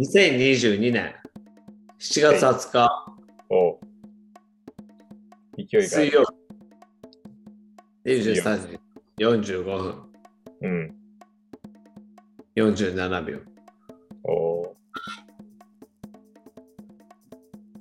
[0.00, 1.14] 2022年
[1.98, 2.88] 7月20日。
[3.50, 3.72] お。
[3.72, 3.78] う
[5.58, 5.82] 勢いが。
[5.82, 6.24] 水曜。
[8.06, 8.78] 日23
[9.18, 9.94] 時45分。
[10.62, 10.96] うん。
[12.56, 13.40] 47秒。
[14.24, 14.62] お。
[14.62, 14.76] う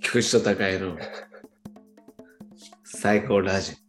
[0.01, 0.97] 菊池と高井の
[2.83, 3.71] 最高ラジ。
[3.71, 3.88] 山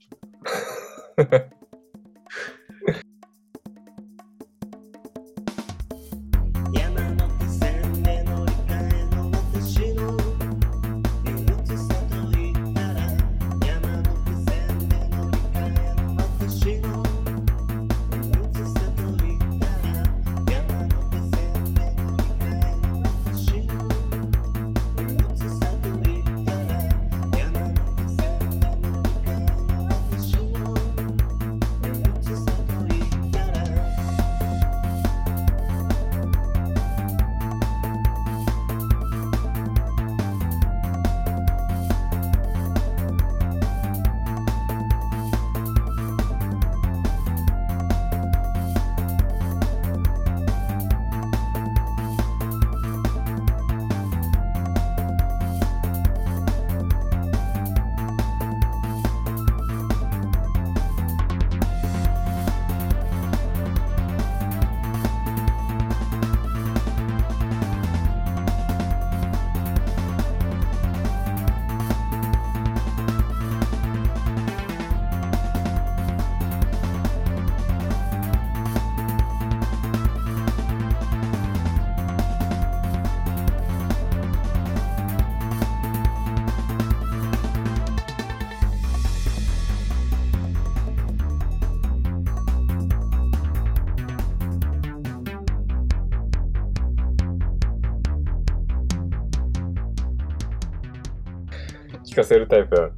[102.31, 102.92] せるタイプ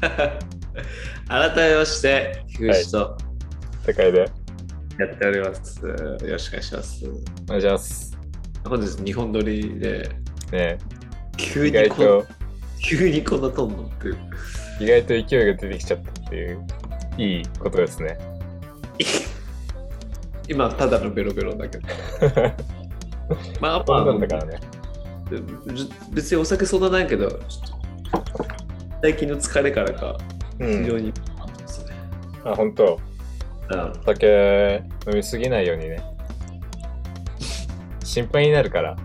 [1.28, 3.16] 改めまして菊池と
[3.86, 4.28] 高いで。
[4.98, 8.18] やっております、よろしくお願いしますお願いします。
[8.64, 10.08] 本日日本撮りで
[10.50, 10.78] ね
[11.36, 12.26] 急にこのと、
[12.82, 14.16] 急にこんなトーン乗ってる
[14.80, 16.66] 意外と勢いが出てきちゃったっていう、
[17.18, 18.18] いいことですね。
[20.48, 21.88] 今ただのベロベロだけど
[23.60, 24.60] まあまあなんだからね。
[25.30, 27.38] じ別にお酒そんなないけど
[29.06, 30.18] 最近の疲れからか
[30.58, 30.82] うん。
[30.82, 31.94] 非常に、ですね
[32.44, 33.00] あ、本当
[33.70, 36.02] うんお酒飲みすぎないようにね。
[38.02, 38.96] 心配になるから。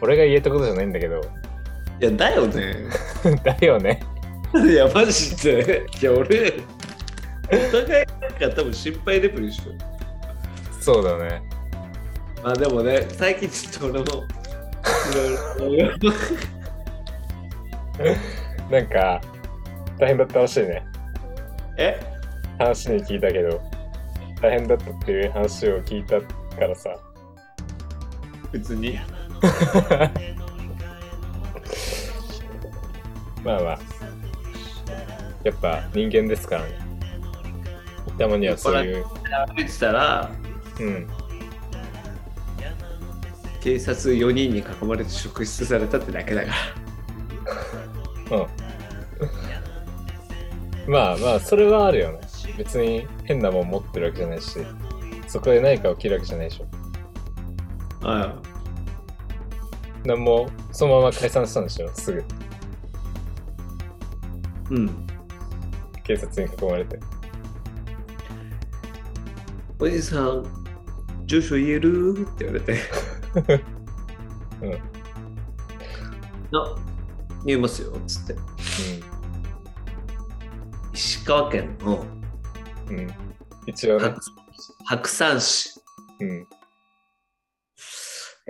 [0.00, 1.20] 俺が言えたことじゃないんだけど。
[2.00, 2.86] いやだよね
[3.44, 4.00] だよね。
[4.56, 6.54] いやマジでいや俺
[7.46, 9.64] お互いなんか多分心配レベルでしょ
[10.80, 11.42] そうだね。
[12.42, 14.24] まあでもね最近ちょっと俺も
[15.12, 16.12] いろいろ
[18.70, 19.20] なんか、
[19.98, 20.84] 大変だったらしいね。
[21.78, 22.00] え？
[22.58, 23.60] 話に聞いたけど、
[24.42, 26.26] 大変だったっていう話を聞いたか
[26.60, 26.90] らさ。
[28.52, 28.98] 別に
[33.44, 33.78] まあまあ。
[35.44, 36.78] やっぱ人間ですからね。
[38.18, 39.04] たまにはそういう、
[39.78, 40.30] たら
[40.80, 41.08] うん。
[43.60, 46.56] 警察4人に囲まれて職質されたってだけだから
[48.30, 48.36] う
[50.88, 50.92] ん。
[50.92, 52.20] まあまあ、それはあるよね。
[52.56, 54.58] 別に変なもん持ってるわけじゃないし、
[55.26, 56.66] そこで何か起きるわけじゃないでしょ。
[58.04, 58.34] あ
[60.04, 62.24] なんも、そのまま解散したんでしょ、すぐ。
[64.70, 65.06] うん
[66.04, 66.98] 警察に囲まれて。
[69.78, 70.44] おじさん
[71.26, 72.26] 住所言える？
[72.26, 72.78] って言われて
[74.62, 74.72] うん。
[76.58, 76.74] あ
[77.48, 78.38] 言えますよっつってう
[80.92, 82.22] 石川県のん。
[82.90, 83.08] うん。
[83.66, 84.20] 一応ね白。
[84.84, 85.80] 白山市
[86.20, 86.46] うん。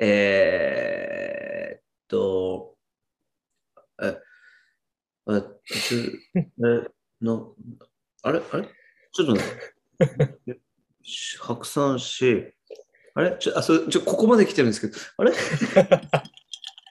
[0.01, 2.75] えー、っと、
[4.03, 4.17] え、
[5.27, 5.99] あ、ちょ、
[6.37, 6.89] え、
[7.23, 7.55] の、
[8.23, 8.69] あれあれ？
[9.13, 9.47] ちょっと待っ
[10.55, 10.61] て。
[11.03, 12.53] 白山市、
[13.15, 13.37] あれ？
[13.39, 15.33] ちょ、あ、そちょ、ここまで来てるんですけど、あれ？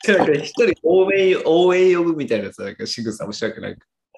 [0.07, 3.77] ち ょなんか一人応援、応援呼ぶみたいなさ、なんか仕草もしたくない。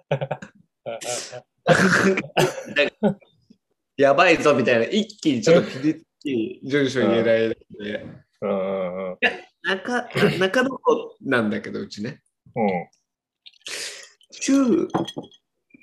[3.98, 8.06] やばいぞみたいな、一気にちょっとピリッき住所言えないので、
[8.42, 9.18] うんうんうん。
[9.64, 10.08] 中
[10.40, 10.84] 中野区
[11.22, 12.22] なんだけど、うちね。
[12.56, 12.70] うん。
[14.42, 14.88] 中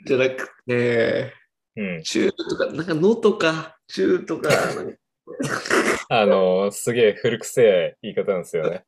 [0.06, 1.32] じゃなくて、
[1.75, 2.05] うん。
[2.05, 4.50] 中とか、なんかのとか、中とか、
[6.08, 8.85] あの、すげえ古くせえ言い方なんですよね。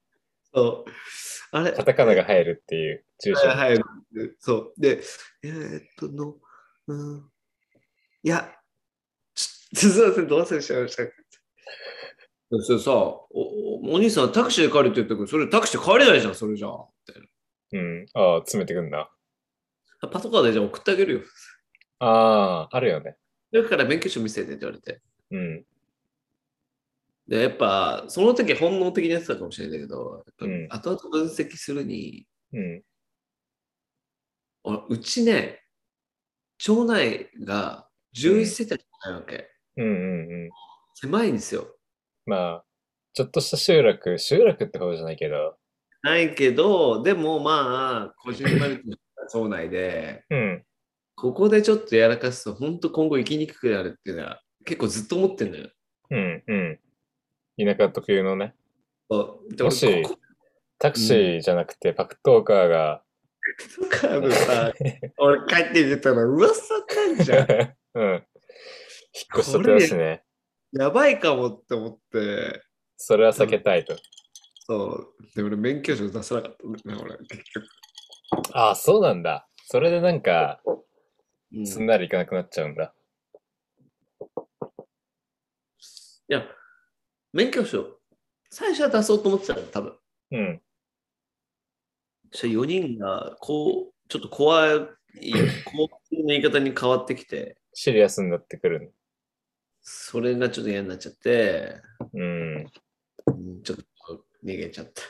[0.58, 0.90] そう
[1.52, 1.72] あれ？
[1.72, 3.48] カタカナが入るっていう住所。
[3.48, 3.82] はいはい。
[4.38, 4.72] そう。
[4.76, 5.00] で、
[5.42, 6.36] えーっと、の、
[6.88, 7.30] うん。
[8.22, 8.52] いや、
[9.34, 9.42] ち
[9.74, 11.04] すいません、どう忘れしちゃいました。
[12.62, 16.86] それさお、お兄さんタクシーで帰るって言ったけど、それタクシーで帰れないじゃん、それじゃあ。
[17.08, 17.22] みたい
[17.72, 18.06] うん。
[18.14, 19.10] ああ、詰めてくんだ。
[20.02, 21.20] なパトカーでじゃあ送ってあげるよ。
[22.00, 23.16] ああ、あるよね。
[23.52, 25.00] だから免許証見せてって言われて。
[25.30, 25.64] うん。
[27.28, 32.82] で、やっぱ、その時本能的なやつだかもしれないけど、うんやっぱ後々分析するに、うん。
[34.64, 35.62] あうちね、
[36.58, 39.50] 町内が11世帯しかないわけ。
[39.76, 40.50] うんうんうん。
[40.94, 41.68] 狭いんですよ。
[42.26, 42.64] まあ、
[43.12, 45.56] ちょっとした集落、集落ってほどじゃないけど、
[46.02, 48.98] ないけど、でもまあ、こじんまりとし
[49.30, 50.64] た町内で、うん。
[51.16, 55.70] ここでちょっとやらかすと、本当今後生きにくくなるっていうのは、結構ずっと思ってんのよ。
[56.10, 56.80] うんうん。
[57.58, 58.54] 田舎特有のね、
[59.10, 60.04] そうでもし
[60.78, 63.02] タクシーじゃなくてパクトーカーが、
[63.80, 64.72] とかのさ、
[65.18, 67.48] 俺帰ってみたら噂かんじゃん。
[67.94, 68.12] うん。
[68.12, 68.22] 引っ
[69.38, 70.22] 越しとったしね。
[70.72, 72.62] やばいかもって思って、
[72.96, 73.96] それは避けたいと。
[74.66, 75.14] そう。
[75.34, 77.16] で、俺免許証出さなかったね、俺。
[77.18, 77.66] 結局。
[78.52, 79.48] ああ、そうなんだ。
[79.64, 82.94] それでなんか、うんすんなりいかなくなっちゃうんだ。
[86.28, 86.46] いや、
[87.32, 87.98] 免許証、
[88.50, 89.98] 最初は出そうと思ってたの、多分。
[90.32, 90.62] うん。
[92.32, 95.90] そしたら4人が、こう、ちょっと怖い、怖い
[96.22, 98.94] の言い方に変わってきて、シリアスになってくる。
[99.80, 101.80] それがちょっと嫌になっちゃって、
[102.12, 102.56] うん。
[103.26, 103.84] うんちょっと
[104.44, 105.02] 逃げちゃった。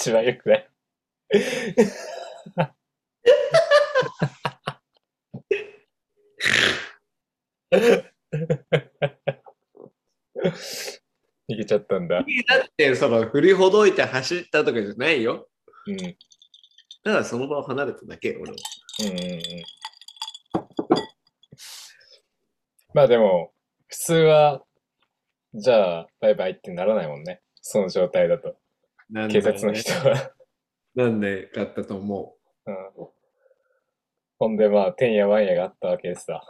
[0.00, 0.70] 一番よくない。
[11.48, 12.16] 逃げちゃったんだ。
[12.16, 12.24] だっ
[12.76, 15.48] て、その振りほどいて走ったとかじゃないよ。
[15.86, 16.00] うん。
[16.00, 16.16] うん
[17.06, 18.56] ただその場を離れただけ、俺は。
[18.98, 19.16] うんうん。
[22.92, 23.52] まあでも、
[23.86, 24.64] 普通は、
[25.54, 27.42] じゃあ、バイバイってならないもんね。
[27.60, 28.56] その状態だと。
[29.08, 30.32] なん警察の人は。
[30.96, 32.36] なんでかったと思
[32.66, 32.74] うん。
[34.40, 36.42] ほんでまあ、てんやわんやがあったわけですさ。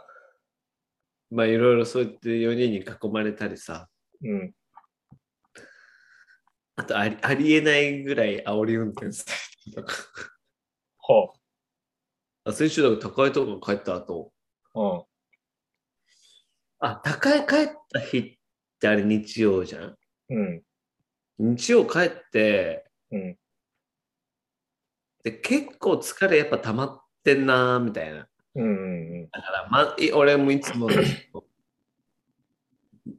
[1.31, 1.35] う。
[1.35, 3.89] まあ、いろいろそうやって4人に囲まれたりさ、
[4.23, 4.53] うん。
[6.75, 9.25] あとありありえないぐらい煽り運転さ
[9.65, 9.95] れたりとか。
[10.97, 11.33] ほ
[12.43, 14.31] あ先週だ高いとこ帰った後、
[14.75, 14.79] う。
[14.81, 15.03] うん。
[16.79, 18.37] あ、高い帰った日っ
[18.79, 19.97] てあれ日曜じゃん？
[20.29, 20.63] うん。
[21.39, 23.37] 日曜帰って、うん。
[25.23, 28.27] で結構疲れやっぱ溜まってんなーみたいな。
[28.57, 30.95] うんうんだから、ま、い俺もいつもの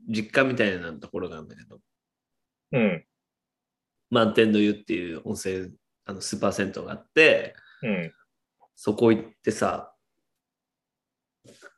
[0.08, 1.81] 実家みたいなところがあるんだけど、
[2.73, 2.82] うん。
[2.82, 3.05] うん。
[4.11, 5.75] 満天の湯っていう温泉、
[6.06, 8.12] あのスーパー銭湯があって、うん。
[8.75, 9.94] そこ行ってさ、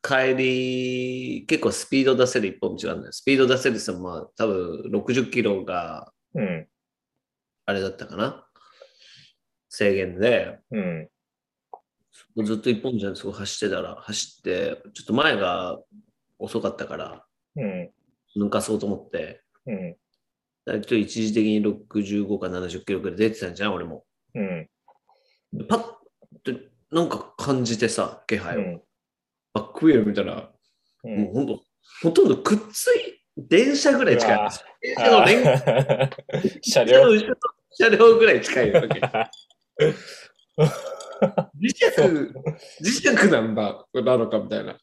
[0.02, 3.12] 帰り、結構スピード出せる一本道があるんだよ。
[3.12, 6.68] スピード出せるさ、まあ多分60キロがうん。
[7.66, 8.46] あれだったかな？
[9.68, 11.09] 制限で、うん。
[12.44, 15.78] ずっと一本道ですごい走ってたら、走って、ちょっと前が
[16.38, 17.24] 遅かったから、
[17.56, 17.90] うん。
[18.36, 19.96] 抜かそうと思って、うん。
[20.64, 24.04] だちょっと一時的に65か70キロくらい出てたんじゃん、俺も。
[24.34, 24.68] うん。
[25.52, 25.82] でパッ
[26.44, 26.52] と
[26.92, 28.60] なんか感じてさ、気配を。
[28.60, 28.82] うん。
[29.52, 30.50] バックウィール見たら、
[31.04, 31.62] うんもうほんと、
[32.02, 34.50] ほとんどくっつい、電車ぐらい近い。
[34.82, 35.44] 電車の連
[36.62, 37.18] 車両
[37.72, 39.00] 車両ぐらい近いわけ。
[41.60, 41.84] 磁石、
[42.82, 44.78] 磁石なんだ、なのかみたいな。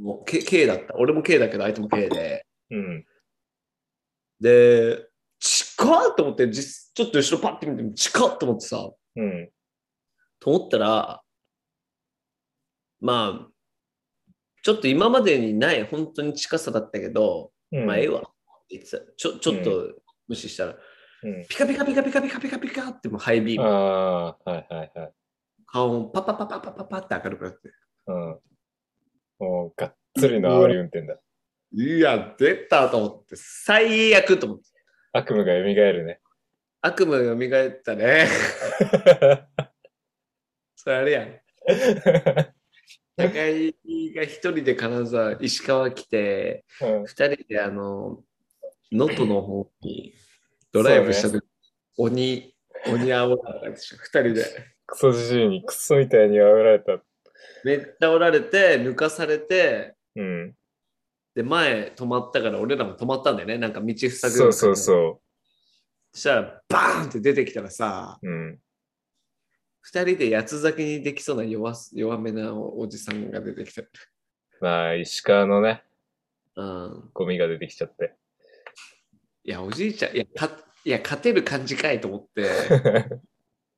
[0.00, 0.94] もう K, K だった。
[0.96, 2.46] 俺も K だけど、相手も K で。
[2.70, 3.04] うん。
[4.40, 9.50] で、近っと思って、実ちょっと後ろパッて見て、近っと思ってさ、うん。
[10.40, 11.22] と思ったら、
[13.00, 13.48] まあ、
[14.62, 17.86] ちょっと今までにない本当に近さだったけど、うん。
[17.86, 18.22] まあ、ええわ。
[19.16, 19.94] ちょちょっと
[20.26, 20.78] 無視したら、うん。
[21.48, 25.12] ピカピカピカピカピカピカピカってもうハイビーム、ああ、はいはいはい。
[25.66, 27.70] 顔もパパパパパパパって明るくなって。
[28.06, 28.38] うん。
[29.38, 31.16] もう、がっつりの煽り運転だ。
[31.72, 34.64] いや、出たと思って、最悪と思って。
[35.12, 36.20] 悪夢が蘇るね。
[36.82, 38.28] 悪夢が蘇ったね。
[40.76, 41.40] それあれやん。
[43.16, 43.74] 高井
[44.12, 48.22] が一人で金沢、石川来て、うん二人であの、
[48.92, 50.14] 能登の方に
[50.74, 51.40] ドライブした時、
[51.96, 52.52] 鬼、
[52.88, 54.44] 鬼煽られたでしょ、二人で。
[54.86, 56.98] クソじじいにクソみたいに煽られた。
[57.62, 60.54] めっちゃおられて、抜かされて、うん。
[61.36, 63.56] で、前止まったから俺らも止まったんだよね。
[63.56, 64.76] なんか道塞ぐよそうそうう。
[64.76, 65.20] そ
[66.12, 68.28] そしたら、バーンって出てきたらさ、う。
[68.28, 68.58] うん。
[69.80, 73.82] 二人で八つ咲きにできそうな弱す弱めなおおじさんが出てきた。
[74.60, 75.84] まあ、石川のね、
[76.56, 77.10] うん。
[77.12, 78.16] ゴミが出てきちゃって。
[79.44, 80.50] いや、おじいちゃん、いや、か
[80.84, 82.48] いや勝てる感じかいと思って、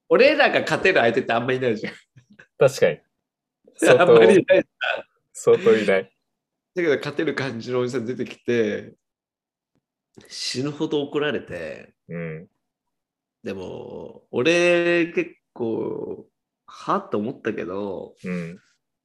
[0.08, 1.94] 俺らが勝てる相手ってあんまいないじゃん。
[2.58, 3.00] 確かに。
[3.82, 4.66] あ相んまりい当、ない。
[5.32, 6.04] 相当いない。
[6.04, 8.94] だけど、勝てる感じのおじさん出てきて、
[10.28, 12.48] 死ぬほど怒られて、うん。
[13.42, 16.28] でも、俺結構、
[16.66, 18.60] はって思ったけど、うん。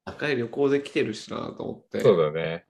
[0.05, 2.65] 高い旅行で来てるしなと思って、そうだね。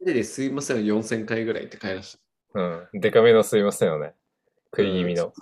[0.00, 2.18] ですいません、4000回ぐらいって帰らし
[2.54, 2.88] うん。
[3.00, 4.14] デカめのすいませんよね。
[4.76, 5.32] 食い気味の。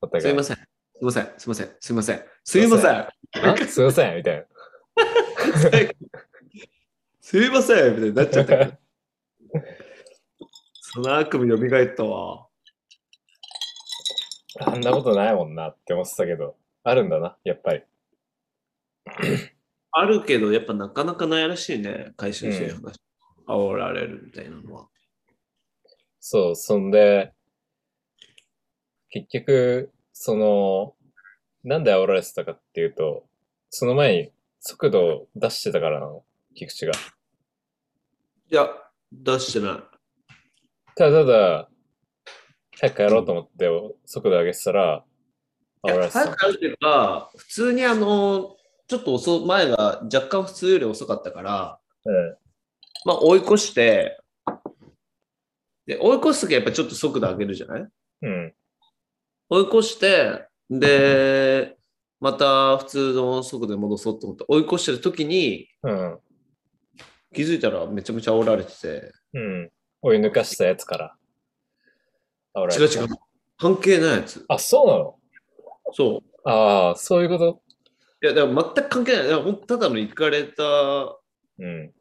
[0.00, 0.18] おた。
[0.18, 0.22] 互い。
[0.22, 0.62] すいません、す
[1.00, 4.44] いません、すいません、すいません、すいません、あすいませんみたいな。
[7.20, 8.72] すいません みたいになっちゃったけど。
[10.94, 12.46] その悪夢蘇ったわ。
[14.60, 17.82] あんなことないもんなって思ってたけど、あるんだな、やっぱり。
[19.92, 23.00] あるけど、やっぱなかなかないらしいね、会社のそういう話。
[23.46, 24.88] 煽られるみたいなのは。
[26.24, 27.32] そう、そんで、
[29.10, 30.94] 結局、その、
[31.64, 33.26] なんで煽られてたかっていうと、
[33.70, 36.22] その前に速度を出してたからなの、
[36.54, 36.92] 菊池が。
[36.92, 38.70] いや、
[39.10, 39.82] 出してない。
[40.94, 41.68] ただただ、
[42.78, 43.68] 早く帰ろうと思って
[44.06, 45.04] 速度上げてたら、
[45.84, 46.36] いや煽られてた早。
[46.36, 52.36] く歩けば、普通にあの、ちょっと遅前が若干普通より遅かったから、うん。
[53.06, 54.21] まあ追い越して、
[55.86, 57.86] で、追い越すときはやっぱちょっと速度上げるじゃない？
[58.22, 58.54] うん。
[59.48, 61.76] 追い越して、で、
[62.20, 66.18] また普通の速度で戻そうと思って追い越してるときにうん。
[67.34, 69.70] 気づいたらめちゃめちゃ煽られてて、うん。
[70.02, 71.16] 追い抜かしたやつから。
[72.54, 73.16] 煽られてた違う違う、
[73.58, 74.44] 関係ないやつ。
[74.48, 75.18] あ、そうなの？
[75.92, 76.48] そう。
[76.48, 77.62] ああ、そういうこと？
[78.22, 79.56] いや、だから全く関係ない。
[79.66, 80.62] ただの行かれた、
[81.58, 81.92] うん。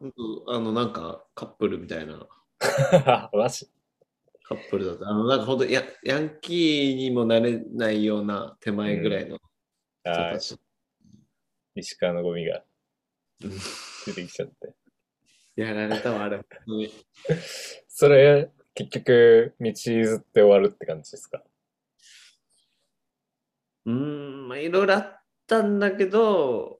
[0.48, 2.28] あの、なんかカップルみたいな
[3.34, 3.68] マジ
[4.44, 5.08] カップルだった。
[5.10, 10.60] あの、なんかほんとヤヤンキーにもなれないような手前ぐらいの人た、ち。
[11.76, 12.64] 石川のゴミが
[13.44, 13.52] うん
[14.06, 14.74] 出てきちゃって。
[15.56, 16.42] やられたわ、あれ。
[17.88, 21.44] それ、結局、道譲って終わるって感じですか？
[23.86, 26.78] うーん、まあいろいろあったんだけど、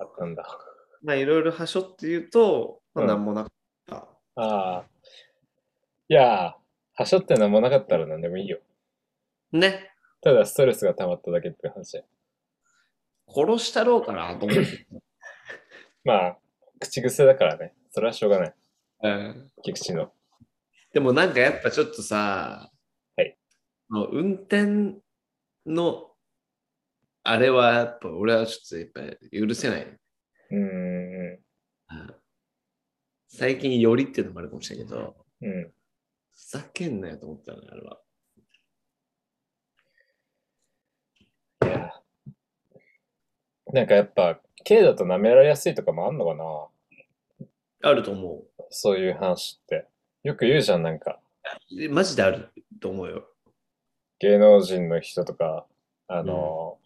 [0.00, 0.46] あったんだ。
[1.02, 3.52] まあいろいろはしょって言うと、まあうんなんもなかっ
[3.86, 3.96] た。
[3.96, 4.84] ああ。
[6.12, 6.52] いやー、
[6.92, 8.58] はしょってなんもなかったら何でもいいよ。
[9.50, 9.92] ね。
[10.20, 12.04] ただストレスが溜まっただけって話で。
[13.34, 14.86] 殺したろうかなと思って。
[16.04, 16.38] まあ、
[16.80, 17.72] 口癖だからね。
[17.92, 18.54] それはしょうがない。
[19.04, 20.12] うん菊池の。
[20.92, 22.70] でもなんかやっぱちょっとさ、
[23.16, 23.34] はい
[23.88, 25.00] 運転
[25.64, 26.14] の
[27.22, 29.84] あれはやっぱ俺はちょっとやっぱ許せない。
[29.86, 30.60] うーん。
[30.60, 32.14] うん
[33.28, 35.72] 最近よりっていうのもあるかもしれないけど、うん。
[36.42, 38.00] ふざけんなよと思ったのね、あれは。
[41.64, 41.92] いや。
[43.72, 49.86] なんかやっぱ、K だと舐められやすいとかもあんのかなあると思そういう話って。
[50.24, 51.20] よく言うじゃん、なんか。
[51.70, 51.88] う。
[51.90, 53.28] マジであると思うよ。
[54.18, 55.66] 芸能人の人とか、
[56.08, 56.78] あの、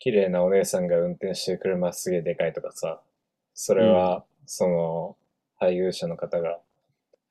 [0.00, 3.00] 綺麗なお姉さんが運転してる車すげえでかいとかさ、
[3.54, 5.16] それは、その、
[5.56, 6.60] 配偶者の方が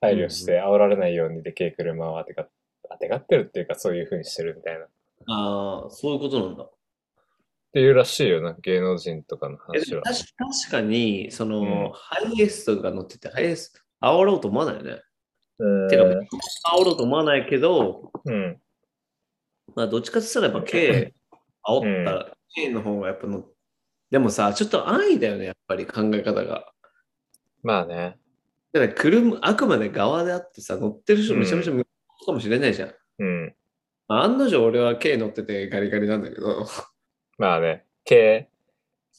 [0.01, 2.47] 配慮して煽られないようにでけえ車を当てが、
[2.89, 4.85] 当てがってるっていうかそういう風にしてるみたいな。
[4.85, 4.87] っ
[5.27, 6.67] ああ、そういうことなんだ。
[7.73, 10.01] ていうらしいよな、芸能人とかのえ話は。
[10.03, 15.01] 確確かに、その、うんハイエースとか乗ってて、ハイエース煽ろうと思わないよね。
[15.59, 18.59] うんてか、煽ろうと思わないけど、うん。
[19.75, 21.13] まあ、どっちかって言ったらやっぱ K、
[21.67, 23.45] 煽ったら K の方がやっぱの、
[24.09, 26.71] でもさ、ちょっと安易だよね、やっぱり考え方が。
[27.63, 28.17] まあね。
[28.73, 31.85] だから車、あくまで側であってさ、乗ってる人めちゃめちゃ無駄
[32.25, 32.93] かもしれないじゃん。
[33.19, 33.55] うん。
[34.07, 36.65] まあ、案の定俺は K 乗っててガリガリなんだけど、
[37.37, 37.85] まあね。
[38.03, 38.49] K、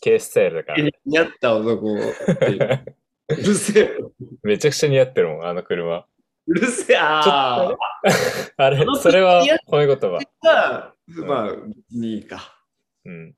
[0.01, 0.93] K スタイルだから、ね。
[1.05, 2.85] 似合った男っていう。
[3.31, 4.13] うるせえよ。
[4.43, 6.07] めちゃくちゃ似合ってるもん、あの車。
[6.47, 6.97] うるせえ。
[6.97, 7.77] あ あ。
[8.57, 10.19] あれそれは似合っ褒め言葉。
[10.43, 10.95] が、
[11.27, 11.55] まあ、
[11.95, 12.65] 2位か。
[13.05, 13.35] うん。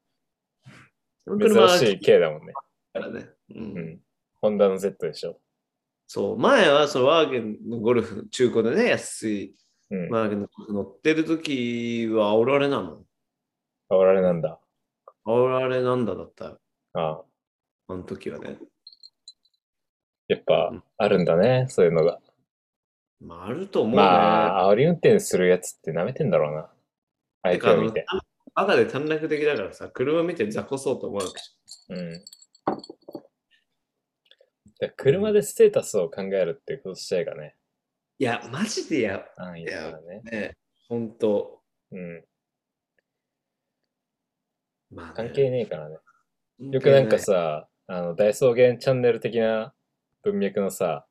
[1.40, 2.52] 珍しい K だもんね。
[2.92, 3.28] からね。
[3.54, 4.00] うんうん。
[4.40, 5.40] ホンダの Z でしょ。
[6.12, 9.54] そう、前はそのワーゲンのゴルフ、中古でね、安い
[9.90, 10.10] うん。
[10.10, 13.04] ワーゲンのゴルフ乗ってる時は煽られなの。
[13.88, 14.58] 煽られなんだ。
[15.24, 16.58] 煽られなんだだったよ。
[16.94, 17.22] ああ。
[17.90, 18.58] あの時はね。
[20.26, 22.18] やっぱうんあるんだね、そういうのが。
[23.20, 23.96] まあ、あると思うね。
[23.98, 26.70] まあ、煽り運転するやつって舐めてんだろうな。
[27.42, 28.04] 相手を見て。
[28.56, 32.24] 赤で短絡的だからさ、車見て雑魚そうと思うわけじうん。
[34.80, 37.54] で車でステータスを考えるっていうこと自体がね。
[38.18, 40.20] いや、マジでや、安易だからね。
[40.24, 40.56] ね、
[40.88, 41.60] ほんと。
[41.92, 42.24] うん。
[44.90, 45.98] まあね、関係ねえからね。
[46.58, 49.74] よくなんかさ、あの、大草原チャンネル的な
[50.22, 51.06] 文脈のさ、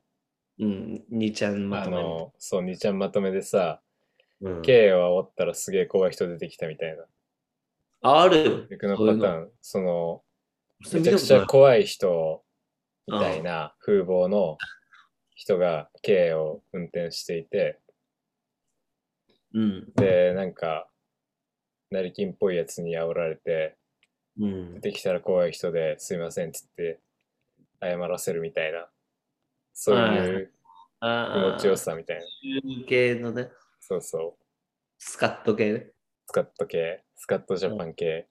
[0.60, 3.82] うん、兄ちゃんまあとめるの、そう、2ちゃんまとめでさ、
[4.42, 7.04] うん、K を煽ったらすげえ怖い人出てきたみたいな。
[8.02, 10.24] あある逆のパターン、その、
[10.94, 12.44] めちゃくちゃ怖い人
[13.12, 14.58] みたいな風貌の
[15.36, 17.80] 人が K を運転していて、
[19.54, 19.92] うん。
[19.96, 20.88] で、なんか、
[21.92, 23.76] 成金っぽいやつに煽られて、
[24.40, 24.92] うん出。
[24.92, 27.00] てきたら怖い人ですいませんっつって
[27.82, 28.88] 謝らせるみたいな、
[29.74, 30.52] そういう気
[31.02, 32.24] あ持ちよさみたいな。
[32.24, 33.50] 中系のね、
[33.80, 34.44] そうそう。
[34.98, 35.92] スカット系ね。
[36.28, 38.28] スカット系、スカットジャパン系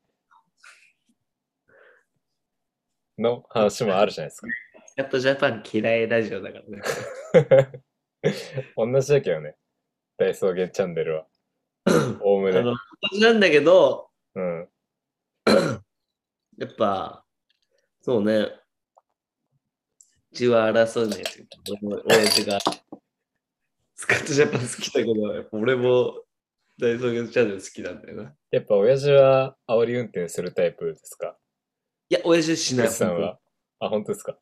[3.18, 4.46] の話もあるじゃないですか。
[4.98, 7.82] スカットジャパン嫌いラジオだからね。
[8.76, 9.54] 同じだけどね。
[10.16, 11.26] 大草原チャンネルは。
[12.20, 12.60] おおむね。
[12.64, 12.74] 同
[13.12, 14.68] じなんだけど、うん。
[16.56, 17.24] やっぱ、
[18.00, 18.48] そうね、
[20.32, 22.58] 血は争うねって俺も親父が、
[23.94, 26.24] スカットジャパン好きだけど、俺も
[26.76, 28.34] 大草原チャンネル好きなんだよな。
[28.50, 31.38] やっぱ親父は煽り運転するタイプですか？
[32.08, 32.86] いや、親父しない。
[32.88, 33.38] 福さんは？
[33.78, 34.36] あ、本当ですか？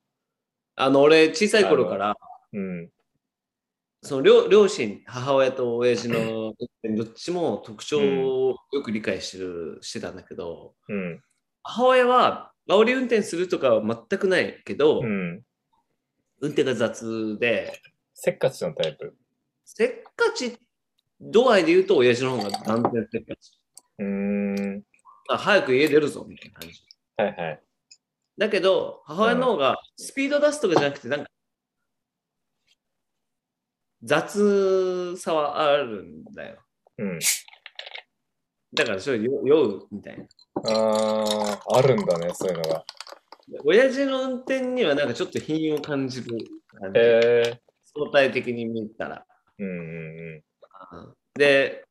[0.78, 2.16] あの、俺、小さい頃から、
[2.52, 2.90] うん。
[4.02, 6.54] その両両親、母親と親父の
[6.97, 11.23] どっちも特徴をよく理解してる、してたんだけど、うん。
[11.62, 15.42] 母親は煽り運転するとかは全くないけど、うん。
[16.40, 17.80] 運転が雑で、
[18.12, 19.16] せっかちのタイプ？
[19.64, 20.59] せっかち
[21.21, 23.59] 度合いで言うと親父の方が断然せっかち。
[23.98, 24.83] うーん。
[25.29, 26.83] あ早く家出るぞみたいな感じ。
[27.16, 27.62] はいはい。
[28.38, 31.31] だけど、母親の方がスピード出すとかじゃなくて、なんか
[34.03, 36.59] 雑さはあるんだよ。
[36.99, 37.18] うん。
[38.75, 40.25] だからそれ酔酔うみたいな。
[40.64, 42.85] あー、あるんだね、そういうのが。
[43.64, 46.37] 親父の運転にはなんかちょっと品を感じる
[46.81, 47.01] 感じ。
[47.01, 47.61] へ
[47.94, 49.27] 相対的に見たら。
[49.59, 49.64] ー。
[49.64, 49.79] うんうん
[50.29, 51.85] うんで、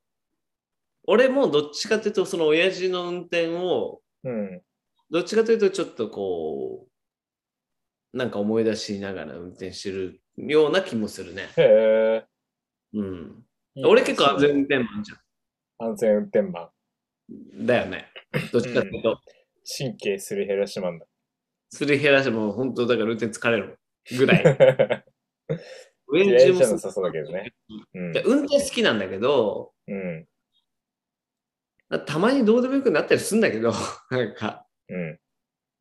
[1.08, 4.62] 俺もどっちかというと、その親父の運転を、うん。
[5.12, 5.20] うん。
[5.20, 6.88] どっちかというとちょっとこ
[8.14, 11.50] う、なんか思い出しながら運転してるような気もするね。
[11.58, 12.26] へ
[12.94, 13.44] うん。
[13.78, 13.88] ー。
[13.88, 15.16] 俺結構安全運転マンじゃ
[15.80, 16.72] 安全運転マ
[17.58, 17.64] ン。
[17.64, 17.66] ん。
[17.66, 18.08] だよね。
[18.54, 19.20] どっちかというと。
[19.78, 21.06] 神経すり減らしマンだ。
[21.70, 23.80] すり減らしても本当だから運転疲れる
[24.18, 25.04] ぐらい。
[26.08, 27.54] 親嫌父もそいじゃなさそうだけどね。
[27.94, 28.24] うんで。
[28.24, 30.28] 運転好きなんだけど、うん。
[32.06, 33.74] たまにどうでもよくなったりするんだけど、
[34.12, 35.20] なんか、うん。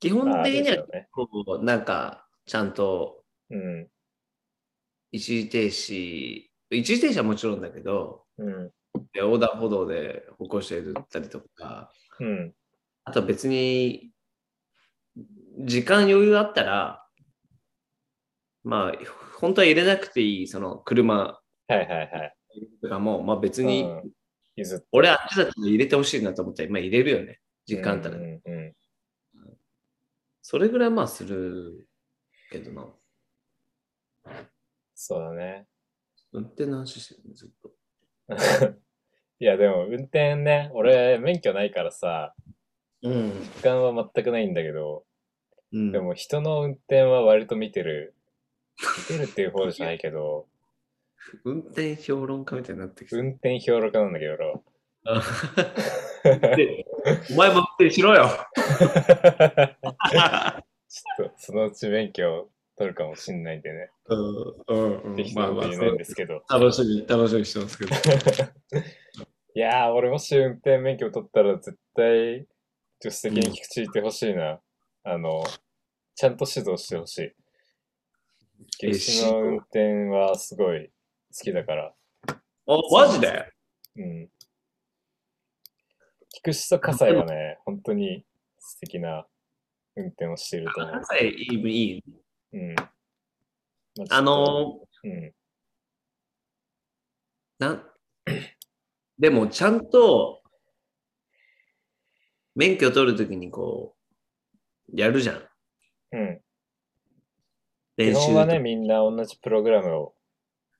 [0.00, 0.84] 基本的には。
[1.12, 1.28] こ
[1.60, 3.88] う、なんか、ちゃんとうん。
[5.12, 8.70] 一時停止、一時停止はもちろんだけど、うん。
[9.12, 12.54] で横断歩道で歩行者いるったりとか、うん。
[13.04, 14.10] あとは別に、
[15.60, 17.06] 時間余裕あったら、
[18.64, 18.92] まあ、
[19.38, 22.34] 本当は入れなくていい、その車はいはいはい。
[22.82, 24.10] とかも、まあ別に、うん
[24.56, 24.86] 譲って。
[24.92, 27.40] 俺あっちだったら入れてほしいなと思ったら、まあ入れるよね。
[27.66, 28.16] 時間あったら。
[28.16, 28.72] うんうんうん
[30.46, 31.88] それぐらいまあする
[32.50, 32.87] けどな。
[34.94, 35.66] そうだね。
[36.33, 37.72] 運転の話してるね、ずっと。
[39.40, 42.35] いや、でも運転ね、俺免許ないからさ、
[43.02, 43.30] うん。
[43.57, 45.07] 時間は全くないんだけど、
[45.72, 48.14] うん、でも人の運転は割と見てる。
[49.11, 50.46] 見てるっていう方じゃないけど、
[51.44, 53.16] 運転評論家みたいになってきて。
[53.16, 54.61] 運転評論家なんだけど、俺は。
[56.56, 56.87] で
[57.30, 58.28] お前も運転しろよ。
[60.88, 63.90] ちょっとそのうち免許を取るかもしんないんでね。
[64.06, 64.18] うん
[64.68, 66.42] うんうんできまあまあたこと言えないんですけど。
[66.48, 67.94] 楽しみ、楽しみにしてますけど。
[69.56, 72.46] いやー、俺もし運転免許を取ったら絶対
[73.00, 74.60] 助手席に聞いてほしいな。
[75.04, 75.44] あの、
[76.14, 77.22] ちゃんと指導してほしい。
[77.22, 77.34] え
[78.78, 80.92] 決死の運転はすごい好
[81.42, 81.94] きだから。
[82.26, 83.52] あ、マジで？
[83.96, 84.30] うん。
[86.44, 88.22] 菊池と葛西はね、本当に
[88.59, 89.26] 素敵な
[89.96, 91.02] 運転をしていると思う。
[91.24, 92.04] いい、いい。
[92.52, 92.74] うん。
[92.74, 92.85] ま
[94.11, 95.11] あ、のうん。
[95.11, 95.33] ー、
[97.59, 97.83] なん、
[99.18, 100.42] でもちゃんと
[102.54, 103.94] 免許取るときにこ
[104.92, 105.37] う、やるじゃん。
[106.12, 106.40] うん。
[107.96, 110.14] 基練習本はね、みんな同じプログラムを。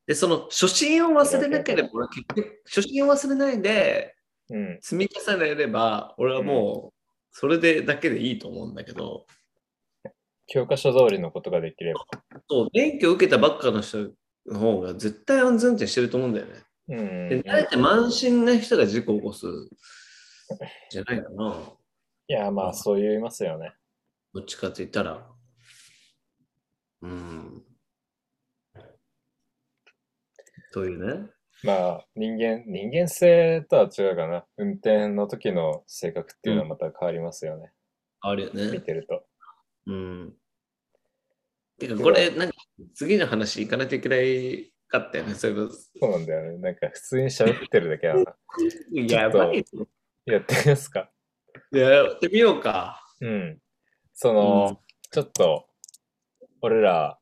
[0.07, 4.14] で、その初心を忘れなければ、結局、初心を忘れないで
[4.51, 4.79] うん。
[4.83, 6.95] 積み重ねれば、俺はもう、
[7.31, 9.27] それでだけでいいと思うんだけど、
[10.47, 12.07] 教科書通りのことができれば。
[12.49, 14.11] そう、免許を受けたばっかの人
[14.47, 16.53] の方が絶対安全運転してると思うんだよね。
[16.89, 17.29] うん。
[17.29, 19.47] で、慣れて慢心な人が事故を起こす
[20.91, 21.57] じゃないかな。
[22.29, 23.73] いや、まあ、そう言いますよね。
[24.33, 25.27] どっちかと言ったら。
[27.03, 27.63] うん。
[30.73, 31.34] というね。
[31.65, 34.45] まあ、人間、人間性とは違うかな。
[34.59, 37.73] 運転の時の性格っていうのはまた変わりますよね。
[38.21, 38.81] あるよ見ね。
[38.81, 39.25] てると。
[39.87, 40.35] うん。
[41.79, 42.55] てか、これ、なんか、
[42.95, 45.35] 次の話行かないといけないかったよね。
[45.35, 45.71] そういえば。
[45.73, 46.59] そうなんだよね。
[46.59, 48.37] なんか普通に喋ってるだけだな。
[48.93, 49.65] やばい。
[50.27, 51.11] やってみますか。
[51.73, 53.01] やってみようか。
[53.21, 53.59] うん。
[54.13, 54.79] その、うん
[55.11, 55.69] ちょっと、
[56.61, 57.21] 俺ら、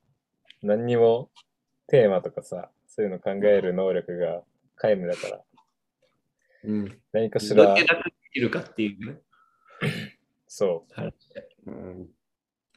[0.63, 1.31] 何にも
[1.89, 4.43] テーマとかさ、そういうの考える能力が
[4.77, 5.41] 皆無だから、
[6.65, 6.99] うん。
[7.13, 9.19] 何かしらどれ、だけできるかっていうね。
[10.47, 10.87] そ
[11.67, 12.09] う、うん。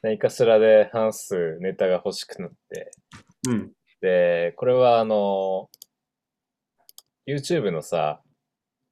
[0.01, 2.91] 何かしらで話すネタが欲しくなって、
[3.49, 3.71] うん。
[3.99, 5.69] で、これはあの、
[7.28, 8.21] YouTube のさ、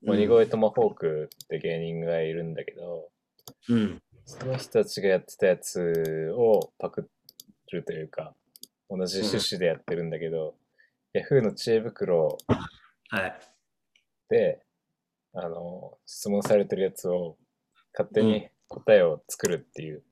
[0.06, 3.10] 鬼越トマホークって芸人がいるんだけど、
[3.70, 4.02] うん。
[4.26, 7.10] その人たちがやってたやつをパク
[7.72, 8.36] るというか、
[8.90, 10.56] 同じ趣旨でやってるんだけど、
[11.14, 12.38] Yahoo の知恵袋
[13.10, 13.40] はい。
[14.30, 14.64] で、
[15.34, 17.38] あの、質問されてるやつを
[17.94, 20.04] 勝手に答えを作るっていう。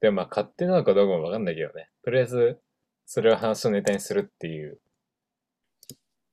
[0.00, 1.90] でもまあ勝手なのかどうかもわかんないけどね。
[2.04, 2.60] とりあえず、
[3.06, 4.78] それを話のネタにするっていう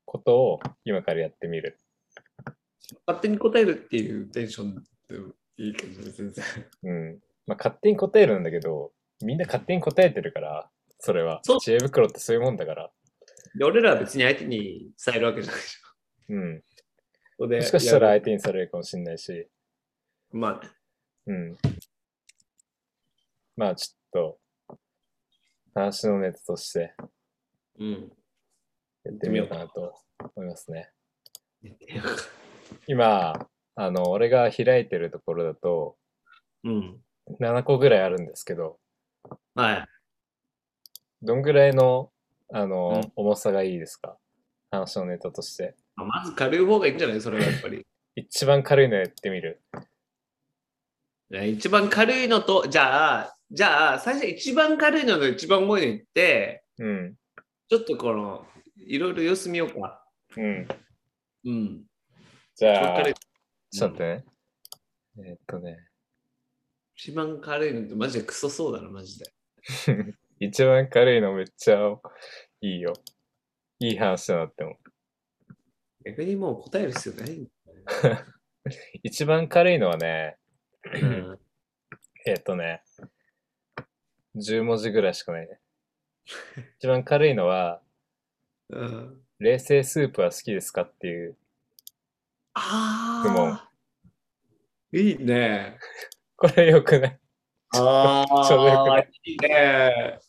[0.05, 1.79] ことを今からやってみる。
[3.07, 6.45] 勝手に答えるっていうテンションでもいいけどね、全然。
[6.83, 7.19] うん。
[7.47, 8.91] まあ勝手に答えるんだけど、
[9.23, 11.59] みんな勝手に答えてるから、それはそう。
[11.59, 12.91] 知恵袋ってそういうもんだから。
[13.55, 16.33] で、俺らは別に相手に伝えるわけじゃないでしょ。
[16.33, 16.59] うん。
[16.59, 16.65] こ
[17.39, 19.47] こでもしかしたら相手にされるかもしれないし、
[20.31, 20.71] まあね。
[21.27, 21.57] うん。
[23.55, 24.37] まあちょっ
[24.67, 24.77] と、
[25.73, 26.93] 話のネタとして
[27.79, 28.11] うん。
[29.03, 29.93] やってみようかなと
[30.35, 30.89] 思いますね。
[32.87, 35.97] 今、あの、俺が開いてるところだと、
[36.63, 37.01] うん。
[37.39, 38.79] 7個ぐらいあるんですけど、
[39.53, 39.87] はい。
[41.21, 42.11] どんぐらいの、
[42.51, 44.17] あの、うん重さがいいですか？
[44.71, 45.75] 話のネタとして。
[45.95, 47.85] まあまず軽い方がいいんじゃないそれはやっぱり。
[48.15, 49.61] 一番軽いのやってみる。
[51.31, 57.15] 一番軽いのと、じゃあ、じゃあ、最初一番軽いのと一番重いの言って、うん。
[57.67, 58.45] ちょっとこの、
[58.77, 60.05] いろいろ様子見ようか。
[60.37, 60.67] うん。
[61.45, 61.83] うん。
[62.55, 64.25] じゃあ、ちょっと待ってね。
[65.17, 65.77] えーっとね。
[66.95, 69.25] 一番軽いのってマジでクソそうだな、マジで。
[70.39, 71.77] 一番軽いのめっちゃ
[72.61, 72.93] いいよ。
[73.79, 74.77] いい話だなって思う。
[76.05, 77.47] 逆にもう答える必要ないん
[79.03, 80.37] 一番軽いのはね。
[82.27, 82.83] えーっとね、
[84.35, 85.59] 10文字ぐらいしかないね。
[86.79, 87.81] 一番軽いのは、
[88.69, 88.79] うん。
[88.79, 91.37] うん、冷製スープは好きですかっていう。
[92.53, 93.71] ああ。
[94.91, 95.77] いいね。
[96.37, 97.19] これよくない？
[97.81, 100.19] ああ、いいね。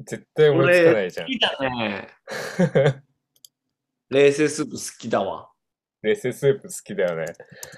[0.00, 1.32] 絶対思いつかないじゃん好。
[1.32, 2.08] きだね。
[4.10, 5.50] 冷製スープ好きだわ。
[6.02, 7.26] 冷製スープ好きだよね。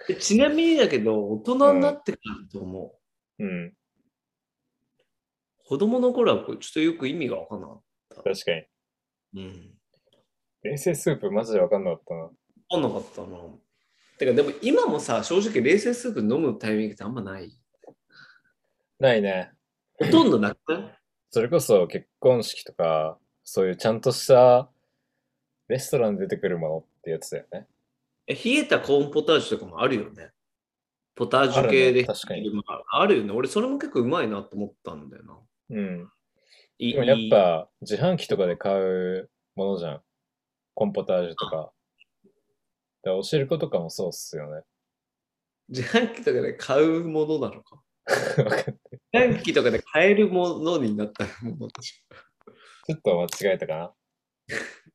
[0.08, 2.94] でちなみにだけど、大人になってからだと思
[3.38, 3.44] う。
[3.44, 3.74] うん。
[5.66, 7.78] 子供の頃はちょっとよく意味がわかんなかっ
[8.10, 8.62] 確かに。
[8.62, 8.68] た。
[9.36, 9.70] うん。
[10.62, 12.20] 冷製スープマジでわかんなかったな。
[12.20, 12.30] わ
[12.70, 13.28] かんなかったな。
[14.18, 17.52] てか、でも今もさ、正直冷製スープ飲むタイミングってあんまない。
[18.98, 19.52] ないね。
[19.98, 20.98] ほとんどなくない
[21.30, 24.70] それこそ結婚式とか、そういうちゃんとした
[25.68, 27.66] レストランで出てくるものってやつだよね。
[28.26, 30.30] え冷えたコーンポタージュとかもあるよね。
[31.14, 33.32] ポタージュ系であるね確かにまああるよね。
[33.32, 35.38] 俺、それも結構うまいなと思ったんだよな。
[35.70, 36.10] うん。
[36.78, 40.00] でもやっぱ自販機とかで買うものじゃん。
[40.74, 41.72] コンポタージュとか。
[43.02, 44.62] だおしることかもそうっすよね。
[45.68, 47.82] 自販機とかで買うものなのか？
[49.14, 52.04] わかんない自販機とかで買えるものになったものでし
[52.86, 53.84] ちょっと間違えたかな？
[53.84, 53.94] ょ。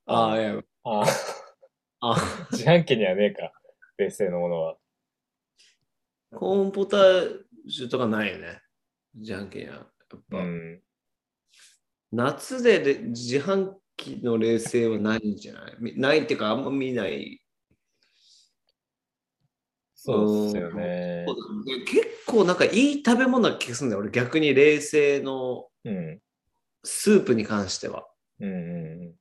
[0.05, 0.59] ああ、いや。
[0.83, 1.03] あ
[2.01, 3.51] ああ、自販機にはねえか。
[3.97, 4.75] 冷製のものは。
[6.35, 8.61] コーンポタージュとかないよね。
[9.15, 9.73] 自販機には。
[9.75, 9.87] やっ
[10.29, 10.81] ぱ、うん。
[12.11, 15.75] 夏でで自販機の冷製はないんじゃない？
[15.79, 17.41] みないっていうか、あんま見ない。
[20.01, 21.25] そうっすよね。
[21.85, 24.01] 結構なんかいい食べ物な気がするんだよ。
[24.01, 26.19] 俺逆に冷製のうん。
[26.85, 28.07] スープに関しては。
[28.39, 29.15] うんう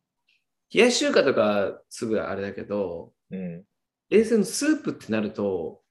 [0.73, 3.43] 冷やし中華とかすぐあれだけど、んうん。
[3.43, 3.65] うん
[4.11, 5.83] 冷製のスープってなると、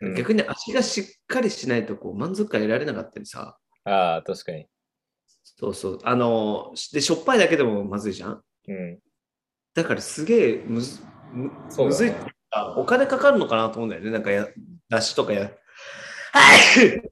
[0.00, 3.58] うん、逆に味がしっかりしないとこう満足感得られなかったりさ。
[3.84, 4.68] ああ、確かに。
[5.42, 5.98] そうそう。
[6.04, 8.98] あの、で、しょっぱいだけでもまずいじゃんうん。
[9.74, 11.02] だからすげえむず
[11.32, 12.12] むねむずい
[12.76, 14.10] お金かかるのかなと思うんだよね。
[14.10, 14.46] なんかや、
[14.88, 15.50] だしとかや。
[16.32, 17.02] はい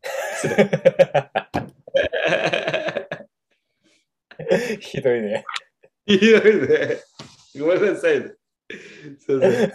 [4.80, 5.44] ひどいね。
[6.06, 7.00] ひどいね。
[7.58, 8.32] ごめんなさいね。
[9.18, 9.72] すいません。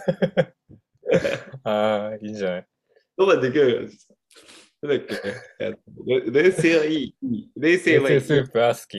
[1.64, 2.66] ああ、いいんじゃない？
[3.16, 3.90] どこまでできる
[4.82, 4.98] だっ
[5.58, 6.30] け？
[6.30, 7.16] 冷静はいい。
[7.22, 8.20] いい冷静はいい。
[8.20, 8.98] スープは好き。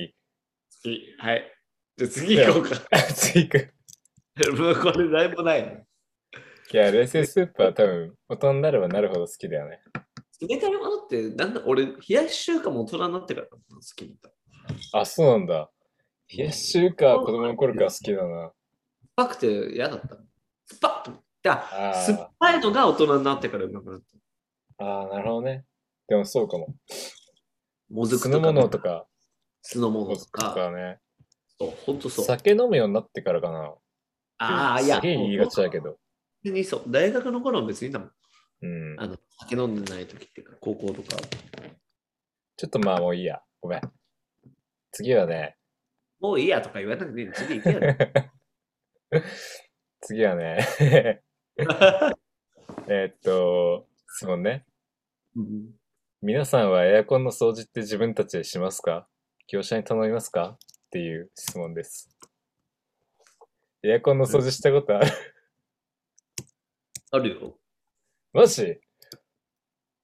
[0.86, 1.54] いいはい。
[1.98, 2.76] じゃあ次行こうか。
[3.14, 3.74] 次行く。
[4.82, 5.86] これ何もないの。
[6.72, 9.82] いや、冷製スープは多分、大人になればなるほど好きだよね。
[10.40, 13.58] 冷たいものって、なんだ、俺、冷やし中華も大人になってから好
[13.96, 14.20] きになっ
[14.92, 15.00] た。
[15.00, 15.72] あ、そうなんだ。
[16.32, 18.28] 冷やし中華は子供の頃から好きだな。
[18.28, 18.52] 酸っ
[19.16, 20.08] ぱくて嫌だった。
[20.08, 24.02] 酸っぱっああ酸っぱいのが大人になってからうまくなっ
[24.78, 24.86] た。
[24.86, 25.66] あー、なるほどね。
[26.08, 26.76] でもそうかも。
[27.90, 29.08] もずく酢のとか、物とか、
[29.64, 30.54] 酢の物ととか。
[30.54, 31.00] かね。
[31.58, 32.26] そう、ほんとそう。
[32.26, 33.74] 酒飲むようになってからかな。
[34.38, 35.98] ああ、いや、すげえ言いがちだけど。
[36.44, 36.84] 別にそう。
[36.88, 38.12] 大学の頃は別にだもん。
[38.62, 39.00] うん。
[39.00, 41.18] あの、酒飲んでない時っていうか、高校とか。
[42.58, 43.42] ちょっとまあもういいや。
[43.62, 43.82] ごめん。
[44.92, 45.58] 次はね、
[46.20, 47.34] もういいやとか言わなくていいの。
[47.34, 47.80] 次行けよ。
[50.02, 50.66] 次はね、
[52.88, 54.66] えーっと、質問ね。
[55.36, 55.76] うん
[56.22, 59.08] 皆さんはエアコンの掃除って自分たちでしますか？
[59.48, 60.58] 業者に頼みますか？
[60.60, 62.10] っていう質問です。
[63.84, 65.08] エアコンの掃除したことある？
[67.12, 67.58] あるよ。
[68.34, 68.64] マジ？
[68.64, 68.76] い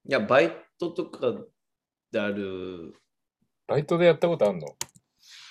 [0.07, 1.33] や、バイトとか
[2.11, 2.95] である。
[3.67, 4.67] バイトでやったことあるの？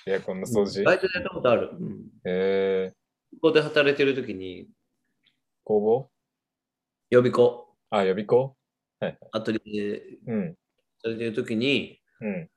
[0.07, 0.85] エアコンの掃除？
[0.85, 1.71] バイトでやったことある。
[1.73, 2.03] うん。
[2.25, 2.95] えー、
[3.41, 4.69] ここで働いてる時に、
[5.63, 6.11] 工房？
[7.11, 8.57] 予備校、あ、予備校？
[9.33, 10.55] アトリエでうん。
[11.03, 12.51] 働いてる時に、うん。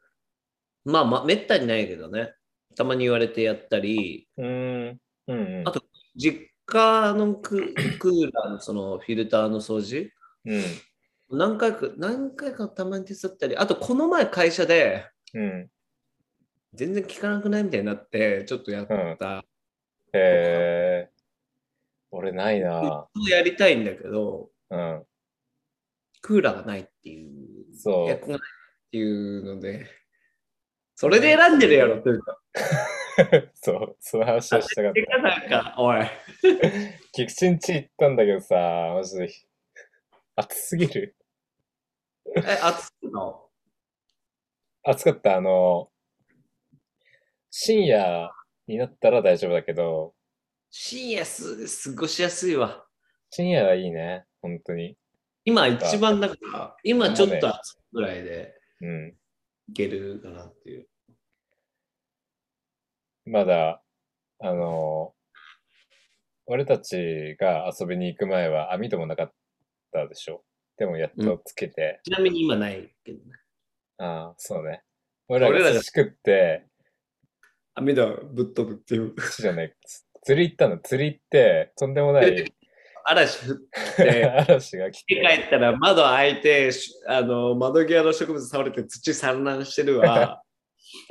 [0.86, 2.34] まあ、まあ、めったにないけどね。
[2.76, 4.46] たまに言われてやったり、うー
[4.94, 5.00] ん。
[5.28, 5.72] うんうんあ。
[5.72, 5.82] と
[6.16, 10.12] 実家のククーラーのそのフィルターの掃除？
[10.46, 10.64] うん。
[11.30, 15.70] 何回か、何回かたまに手伝ったり、あとこの前会社でうん。
[16.74, 19.44] 全然効かなくないみたいになって、ちょっとやった。
[20.14, 21.12] えー、
[22.12, 25.04] 俺ないなやりたいんだけど、うん。
[26.22, 28.20] クーラーがないっていう、そうっ
[28.92, 29.86] ていうので、
[30.96, 32.38] それで選んでるやろというか、
[33.56, 36.02] そう、その話をしたかったなんか、おい、
[37.14, 38.56] 菊池んち行ったんだけどさ、
[38.96, 39.30] マジで、
[40.36, 41.16] 暑すぎる。
[42.36, 43.50] え、暑いの？
[44.84, 45.36] 暑かった。
[45.38, 45.90] あの、
[47.50, 48.32] 深夜
[48.68, 50.14] になったら大丈夫だけど、
[50.70, 52.86] 深夜す過ごしやすいわ。
[53.32, 54.26] 深夜はいいね。
[54.42, 54.96] 本当に。
[55.44, 59.16] 今一番だから、今ちょっと暑いぐらいでうん。
[59.70, 60.88] いけるかなっていう。
[63.28, 63.82] まだ、
[64.40, 65.14] あの、
[66.46, 69.32] 俺たちが遊びに行く前は網戸もなかっ
[69.92, 70.44] たでしょ。
[70.78, 73.24] でもやっとつけて、ちなみに今ないけどね。
[73.98, 74.82] ああ、そうね。
[75.28, 76.66] 俺らがしくって、
[77.76, 79.14] 網戸ぶっ飛ぶっていう。
[79.38, 80.78] じゃない、つ釣り行ったの。
[80.78, 82.54] 釣り行って、とんでもない
[83.04, 83.58] 嵐降っ
[83.96, 90.44] て、 嵐が来家て、帰ったら窓開いて、しあの窓際の植物倒れて土散乱してるわ。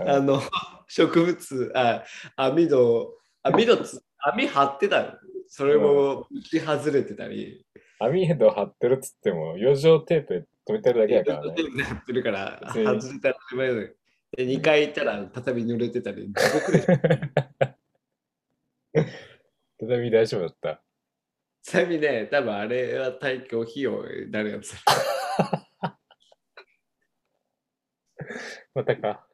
[0.00, 0.40] うんあの
[0.88, 2.04] 植物、あ
[2.36, 5.12] 網戸、網戸つ、網張ってたの
[5.48, 7.64] それも打ち外れてたり、
[7.98, 11.62] 網戸張ってるっつっても、養生テープで止めてるだけだからね。
[11.78, 12.84] やってるから、外れ
[13.20, 13.64] たら当た
[14.36, 16.86] で2階行ったら畳濡れてたり、地獄で。
[19.78, 20.82] 畳大丈夫だった？
[21.62, 24.74] ちなみにね、多分あれは退去費用になるやつ。
[28.74, 29.26] またか。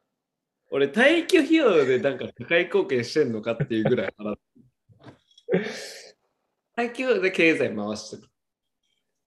[0.73, 5.65] 俺、退去費用でなんか社会貢献してんのかっていうぐらい払ってる。
[6.75, 8.27] 退去で経済回してる。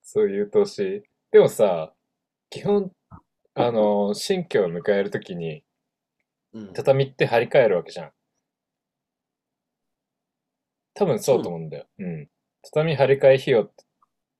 [0.02, 1.04] そういう投資。
[1.30, 1.94] でもさ、
[2.50, 2.90] 基本、
[3.54, 5.62] あの、新居を迎えるときに、
[6.52, 8.12] うん畳って張り替えるわけじゃん。
[10.94, 11.86] 多分そうと思うんだよ。
[11.98, 12.30] うん。
[12.62, 13.84] 畳張り替え費用って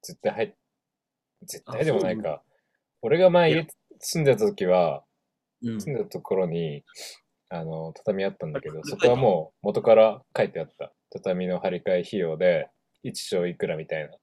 [0.03, 0.55] 絶対入っ、
[1.43, 2.43] 絶対でもないか。
[3.01, 3.69] 俺が前
[4.01, 5.06] 住んでた時は、うん
[5.63, 6.85] 住んでたところに、
[7.49, 10.93] あの、畳あったんだけど、あそこはもう元から書いてあった。
[11.11, 12.69] 畳の張り替え費用で、
[13.03, 14.17] 一生いくらみたいな。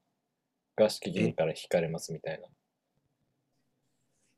[0.75, 2.47] 合敷銀から引かれますみたいな。
[2.47, 2.51] い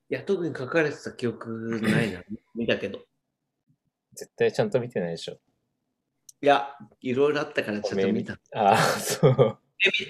[0.09, 2.21] や、特に書かれてた記憶ないな。
[2.53, 2.99] 見たけど。
[4.13, 5.39] 絶対ちゃんと見てないでしょ。
[6.41, 8.33] いや、いろいろあったからちょっと見た。
[8.53, 9.59] ああ、そう。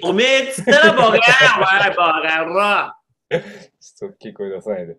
[0.04, 1.20] おめえっつったらボケ
[1.58, 2.94] お前バカ野郎
[3.80, 4.98] ちょっと大きい声出さないで。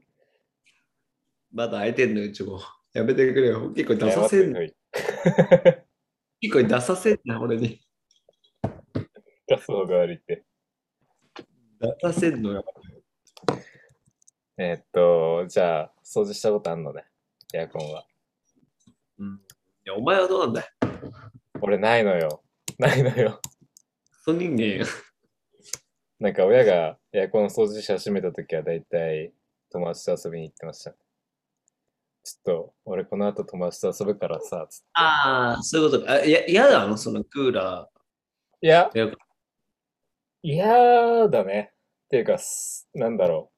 [1.57, 2.61] まだ空いてんのよ、ちょ。
[2.92, 3.71] やめてくれよ。
[3.71, 4.61] 結構出させんの。
[6.38, 7.81] 結構出させんな、俺に。
[9.47, 10.45] 出す方が悪いって。
[11.81, 12.62] 出させんのよ。
[14.59, 17.07] えーっと、じゃあ、掃除したことあんのね？
[17.55, 18.07] エアコンは。
[19.19, 19.37] うん。
[19.37, 19.40] い
[19.85, 20.66] や、お前はどうなんだよ。
[21.62, 22.42] 俺ないのよ。
[22.79, 23.40] ないのよ。
[24.11, 24.87] クソ人間よ。
[26.19, 29.33] なんか親がエアコン掃除し始めた時はだいたい
[29.71, 30.95] 友達と遊びに行ってました。
[32.27, 36.12] ちょっと、俺この後友達と遊ぶからさ、つってああ、そういうことか。
[36.15, 36.97] あいや、嫌だの？
[36.97, 37.89] そのクーラ
[38.61, 38.99] いや、ー。
[38.99, 39.17] エアコン
[40.43, 41.71] 嫌だね。
[41.73, 43.53] っていうか、すなんだろ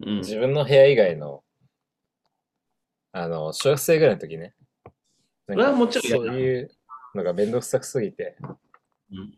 [0.00, 0.10] う。
[0.10, 0.18] うん。
[0.18, 1.42] 自分の部屋以外の、
[3.12, 4.54] あの、小学生ぐらいの時ね。
[5.48, 6.70] それはもちろん嫌だそういう
[7.14, 8.36] のがめんどくさくすぎて、
[9.10, 9.32] うん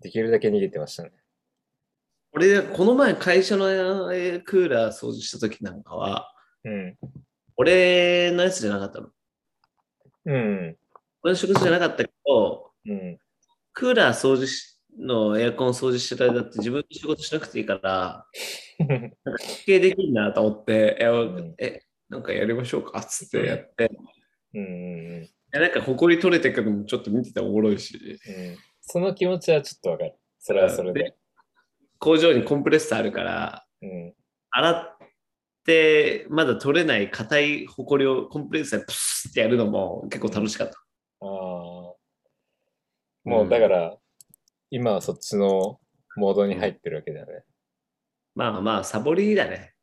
[0.00, 1.10] できるだけ逃げてましたね。
[2.32, 6.32] 俺、この前会社のえークーラー掃除した時なんかは、
[6.64, 6.96] うん。
[7.58, 9.08] 俺のやつじゃなかったの。
[10.26, 10.76] うん。
[11.22, 13.18] 俺の仕事じゃなかったけど、うん。
[13.72, 18.26] クーラー掃除しのエアコン掃除してる間って自分の仕事しなくていいから、
[18.78, 23.90] 休憩できるなと思って、え、んえなんかやりましょうかっつってやって、
[24.54, 25.30] うんうんうん。
[25.52, 28.56] えなんか埃取れてくるのもちょっと見てておもろいし、うん。
[28.82, 30.14] その気持ちはちょっとわかる。
[30.38, 31.16] それはそれで。
[31.98, 34.14] 工場にコンプレッサーあるから、うん。
[34.50, 34.97] 洗っ
[35.68, 40.74] てまだ取れない硬い埃をコンプレッサーでプスってやるのも結構楽しかった。
[40.74, 40.78] あ
[41.20, 41.28] あ。
[43.24, 43.96] もうだから、
[44.70, 45.78] 今はそっちの
[46.16, 47.42] モードに入ってるわけだよね。
[48.34, 49.74] まあまあ、サボりだね。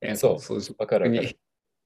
[0.00, 1.36] エアコン掃除わかるわかるに。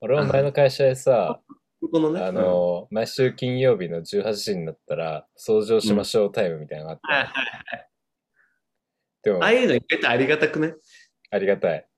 [0.00, 1.40] 俺は前の会社でさ、
[1.92, 7.28] このね、あの、毎週金曜日の18時になったら、掃除をしましょうタイムみたいなのがあって、はいは
[7.82, 7.88] い
[9.22, 10.74] でもああ、いうの意外とありがたくね。
[11.30, 11.88] ありがたい。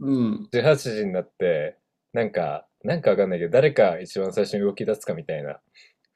[0.00, 0.48] うん。
[0.52, 1.78] 18時になって、
[2.12, 5.60] なんか、なんかわかんないけど、誰か一番最初に動き出すかみたいな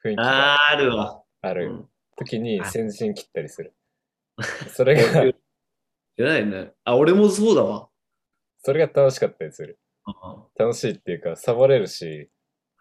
[0.03, 1.23] 雰囲気があーあるわ。
[1.41, 1.89] あるうん
[2.19, 3.73] 時にあ先陣切ったりする。
[4.75, 5.23] それが、
[6.17, 6.73] 偉いね。
[6.83, 7.89] あ、俺もそうだわ。
[8.57, 9.79] それが楽しかったりする。
[10.57, 12.29] 楽しいっていうか、サボれるし、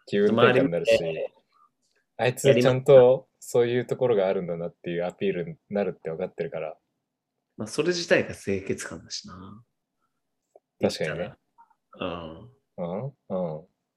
[0.07, 0.99] 気分転換になるし、
[2.17, 6.77] あいつちゃんとそういうところがあるんだなっていうアピールになるって分かってるから、
[7.57, 9.63] まあ、それ自体が清潔感だしな。
[10.81, 11.35] 確かにね。
[12.01, 12.51] うん。
[12.77, 13.05] うん。
[13.07, 13.13] うん。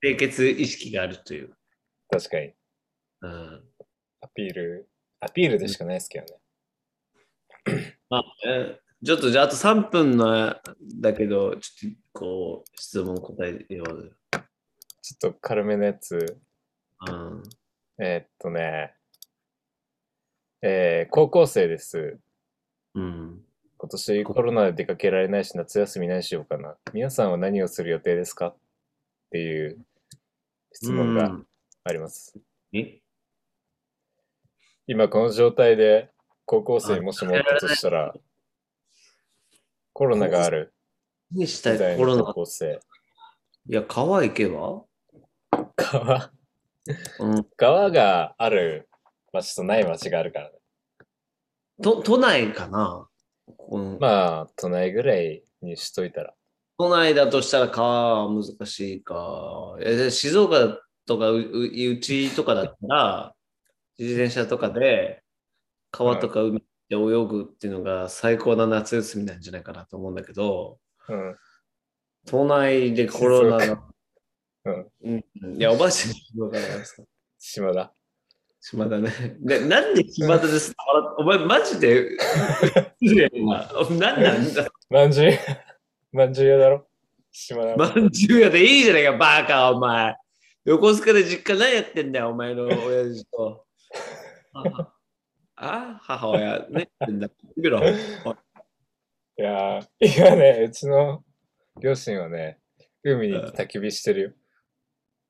[0.01, 1.55] 清潔意識があるという。
[2.09, 2.53] 確かに。
[3.21, 3.63] うん。
[4.21, 4.89] アピール、
[5.19, 7.97] アピールでしかないですけどね。
[8.09, 10.55] まあ、えちょっとじゃああと3分の
[10.99, 14.15] だけど、ちょっとこう、質問答えよう。
[15.01, 16.37] ちょっと軽めのやつ。
[17.07, 17.43] うん。
[17.99, 18.95] えーっとね、
[20.61, 22.19] えー高校生です。
[22.93, 23.41] うん。
[23.81, 26.75] 今年コロナで出かけられないし、夏休み何しようかな。
[26.93, 28.49] 皆さんは何をする予定ですか？
[28.49, 28.55] っ
[29.31, 29.83] ていう
[30.71, 31.47] 質問がうん
[31.83, 32.37] あります。
[32.73, 32.99] え？
[34.85, 36.11] 今この状態で
[36.45, 38.13] 高校生にもしもおったとしたら、
[39.93, 40.75] コロナがある
[41.31, 41.97] 何したい？
[41.97, 42.33] コロナの高。
[42.33, 42.79] 校生。
[43.67, 44.83] いや、川行けば？
[45.75, 46.31] 川、
[47.19, 47.47] うん。
[47.57, 48.89] 川がある
[49.33, 50.59] 町とない町があるからね。
[51.81, 53.07] 都都内かな、
[53.69, 56.33] うんまあ、都内ぐらいにしといたら。
[56.77, 59.77] 都内だとしたら川は難しいか。
[59.81, 63.35] え静岡とかうううちとかだったら、
[63.99, 65.23] 自転車とかで
[65.91, 71.37] 川とか海で泳ぐっていうのが最高な夏休みなんじゃないかなと思うんだけど、うん。
[72.25, 73.83] 都内でコロナの、
[74.65, 75.23] うん。
[75.41, 77.03] うん、いや、おばあちゃんに静岡なんですか
[77.37, 77.93] 島田。
[78.61, 79.11] 島田ね。
[79.39, 80.73] でなんで島田です？
[81.17, 82.11] お前マジで、
[83.01, 83.67] 失礼な。
[83.89, 84.67] 何なんだ？
[84.89, 85.33] まんじゅう、
[86.11, 86.87] まんじゅう屋だろ？
[87.31, 87.75] 島田。
[87.75, 90.15] まんじゅう屋でいいじゃないか、バカ、お前。
[90.65, 93.65] 横須賀で実家何やってんだよ、お前の親父と。
[94.53, 94.91] あ
[95.55, 97.29] あ母親、ね、やってんだ。
[97.57, 97.79] 見ろ。
[97.79, 97.83] い
[99.37, 101.23] やー、今ね、うちの
[101.79, 102.59] 両親はね、
[103.03, 104.31] 海に行って焚き火してるよ。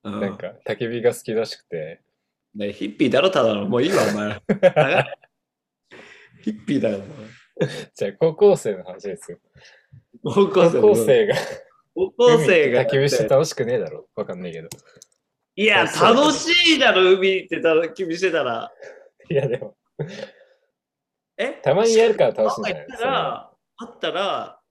[0.03, 2.01] うんなんか、焚き火が好きらしくて、
[2.55, 3.67] ね、ヒッピーだろ、ただの。
[3.67, 4.41] もういいわ、お前。
[6.43, 7.03] ヒッピーだよ、
[7.93, 9.39] じゃあ高校生の話ですよ。
[10.23, 11.35] 高校高生校生が
[11.93, 14.69] 高校生がして楽しくねえだろわかんないけど。
[15.55, 18.71] いや、楽しいだろ、海行ってた気にしてたら。
[19.29, 19.77] いやでも、
[21.37, 21.53] え？
[21.63, 22.85] たまにやるから楽しいんじゃない？
[22.85, 24.61] あったら、あったら、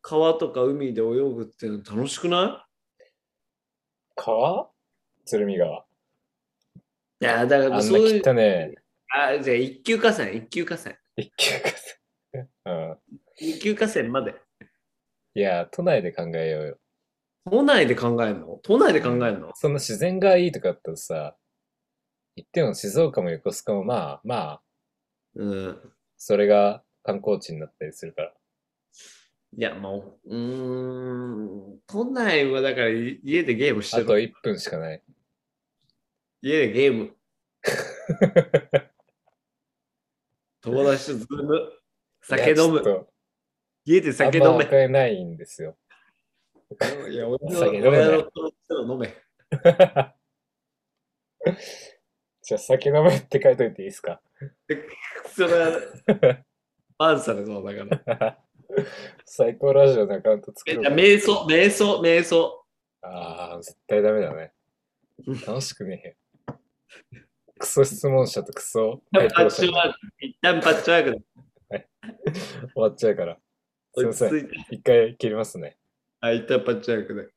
[0.00, 1.04] 川とか海で泳
[1.34, 2.66] ぐっていうの楽しくな
[4.14, 4.70] 川？
[5.24, 5.84] 鶴見川。
[7.22, 8.74] いや、だからあんなそういう、汚ね
[9.14, 10.96] あ、じゃあ一級河川、一級河川。
[11.16, 11.72] え、一級河
[12.64, 12.72] 川。
[12.90, 12.98] うん。
[13.38, 14.34] 一級河川まで。
[15.34, 16.78] いや、都内で考えようよ。
[17.48, 18.58] 都内で考えるの？
[18.62, 19.52] 都内で考えるの？
[19.54, 21.36] そんな自然がいいとかだったらさ、
[22.34, 24.62] 言っても静岡も横須賀もまあまあ、
[25.36, 25.92] うん。
[26.16, 28.34] それが観光地になったりするから。
[29.54, 34.22] いや、もう、うーん、都内はだからい家でゲームしてあとる。
[34.22, 35.02] 1分しかない。
[36.42, 37.16] 家でゲーム。
[40.60, 41.72] 友達とズーム。
[42.22, 43.06] 酒飲む。
[43.84, 44.64] 家で酒飲め。
[44.66, 45.76] 買えないんですよ。
[47.10, 48.18] いや、俺の 酒飲めない
[48.88, 49.14] 飲め。
[52.42, 54.20] じゃあ酒飲めって書いといていいですか？
[55.28, 55.78] それは、
[56.98, 58.44] バンされそうだから。
[59.24, 61.02] 最高ラジオのアカウント作えじゃあろうか。
[61.02, 62.64] 瞑想、瞑想、瞑想。
[63.02, 64.52] ああ、絶対ダメだね。
[65.46, 66.14] 楽しくねえよ。
[67.58, 69.66] クソ質問者とクソパ回答者。
[70.20, 71.18] 一旦パッチワークで
[72.74, 73.38] 終わっちゃうから。
[73.94, 74.50] すいません。
[74.70, 75.76] 一回切りますね。
[76.20, 77.28] あ、一旦パッチワークで。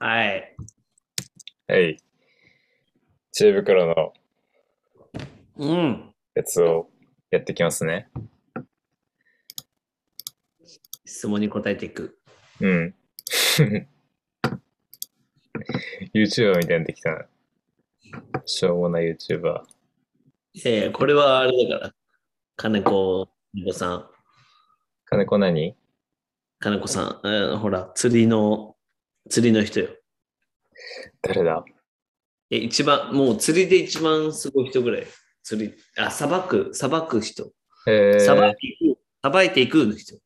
[0.00, 0.56] はい。
[1.66, 1.96] はい。
[3.32, 4.12] 知恵袋の
[5.56, 6.14] うん。
[6.34, 6.88] やつを
[7.30, 8.08] やっていきますね。
[11.04, 12.16] 質問に答えていく。
[12.60, 12.94] うん。
[16.14, 17.26] YouTuber みたいになってきたな。
[18.46, 19.62] しょうもない YouTuber。
[20.52, 21.94] いやいや、これはあれだから。
[22.54, 24.08] 金子、金子さん。
[25.06, 25.76] 金子何？
[26.60, 27.26] 金子さん。
[27.26, 28.76] うんほら、釣りの、
[29.28, 29.88] 釣りの人よ。
[31.22, 31.64] 誰だ？
[32.50, 35.06] え、一番、もう釣りで一番すごい人ぐらい。
[35.42, 37.52] 釣り、あ、さばく、さばく人。
[37.86, 40.18] えー、さばいていく、さばいていくの人。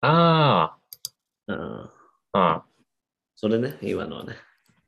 [0.00, 0.78] あ
[1.48, 1.56] うん。
[1.82, 1.92] あ、
[2.32, 2.64] あ
[3.34, 4.36] それね、今のはね。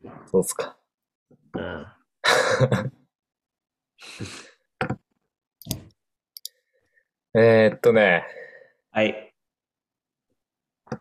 [0.06, 0.78] あ、そうっすか。
[1.54, 1.86] うん。
[7.34, 8.24] えー、っとね、
[8.90, 9.34] はい。
[10.90, 10.98] わ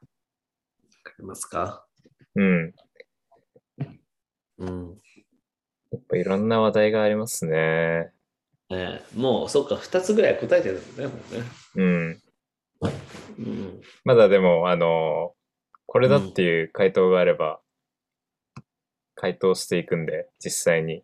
[1.03, 1.86] かりますか？
[2.37, 2.73] うん。
[4.59, 4.97] うん。
[5.91, 8.11] やっぱいろんな話題がありますね。
[8.69, 11.43] えーもう、そっか、二つぐらい答えてるんだね、もうね。
[11.75, 12.21] うん。
[13.39, 13.81] うん。
[14.03, 15.33] まだでも、あの
[15.87, 17.59] これだっていう回答があれば、
[19.15, 21.03] 回答していくんで、実際に。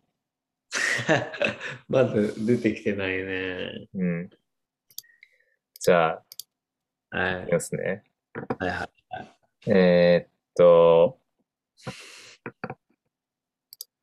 [1.88, 3.88] まだ出てきてないね。
[3.94, 4.30] うん。
[5.80, 6.22] じゃ
[7.10, 7.52] あ、はいいき。
[7.52, 8.04] ますね。
[8.58, 8.90] はいはい。
[9.70, 11.18] えーっと、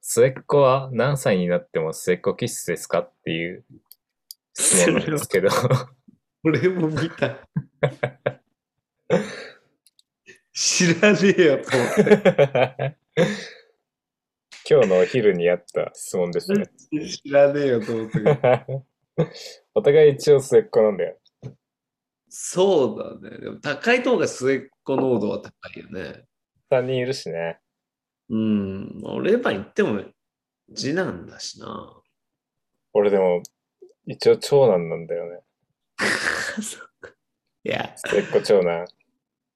[0.01, 3.63] 末っ子は何歳になっても末っ子気質ですかっていう
[4.53, 5.49] 質問なんですけど、
[6.43, 7.47] 俺も見た。
[10.53, 12.97] 知らねえよと思って。
[14.69, 16.69] 今日のお昼にあった質問ですね。
[16.91, 18.86] 知らねえよと思ったけど。
[19.75, 21.17] お互い一応末っ子なんだよ。
[22.27, 23.38] そうだね。
[23.38, 26.25] でも高い方が末っ子濃度は高いよね。
[26.69, 27.61] 3人いるしね。
[28.32, 29.01] うん。
[29.03, 30.01] 俺ば言っても
[30.73, 32.01] 次男だしな。
[32.93, 33.43] 俺でも、
[34.05, 35.41] 一応長男なんだよね。
[36.61, 37.11] そっか
[37.63, 38.86] いや、末っ子長男。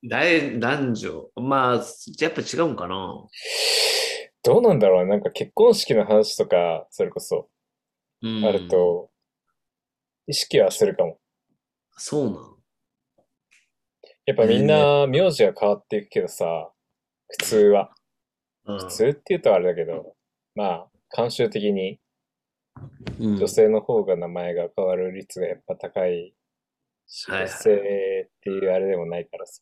[0.03, 1.31] 大男女。
[1.35, 1.83] まあ、
[2.19, 3.27] やっぱ違うんかな。
[4.43, 7.49] どうなんだろうねなんか結婚式の話とか、それこそ、
[8.21, 9.09] うん、あると、
[10.27, 11.19] 意識はするかも。
[11.97, 12.55] そうなん？
[14.25, 16.71] やっぱみんな名字が変わっていくけどさ、
[17.29, 17.95] 普通は。
[18.65, 20.15] うん普通って言うとあれだけど、
[20.55, 21.99] まあ、慣習的に
[23.19, 26.33] うん女性の方が名前が変わる率がやっぱ高い
[27.07, 29.61] し、はいはい女性っていうあれでもないからさ。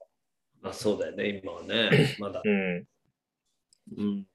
[0.61, 2.15] まあそうだよね、今はね。
[2.19, 2.41] まだ。
[2.43, 2.87] うん。
[3.97, 4.25] うん。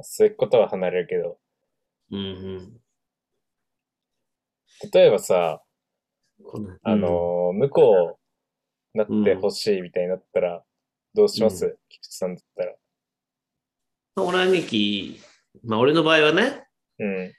[0.00, 1.38] 末っ子とは離れるけど、
[2.12, 2.22] うんう
[2.60, 2.80] ん。
[4.92, 5.62] 例えばさ、
[6.82, 8.18] あの、向こ
[8.94, 10.64] うなってほしいみたいになったら、
[11.14, 12.74] どうします、う菊池さんだったら。
[14.24, 15.20] 俺兄貴、
[15.64, 16.66] まあ俺の場合はね、
[16.98, 17.32] うん。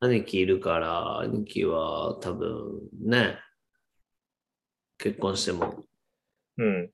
[0.00, 3.38] 兄貴いるから、兄貴は多分ね、
[4.98, 5.84] 結婚しても
[6.58, 6.90] うん。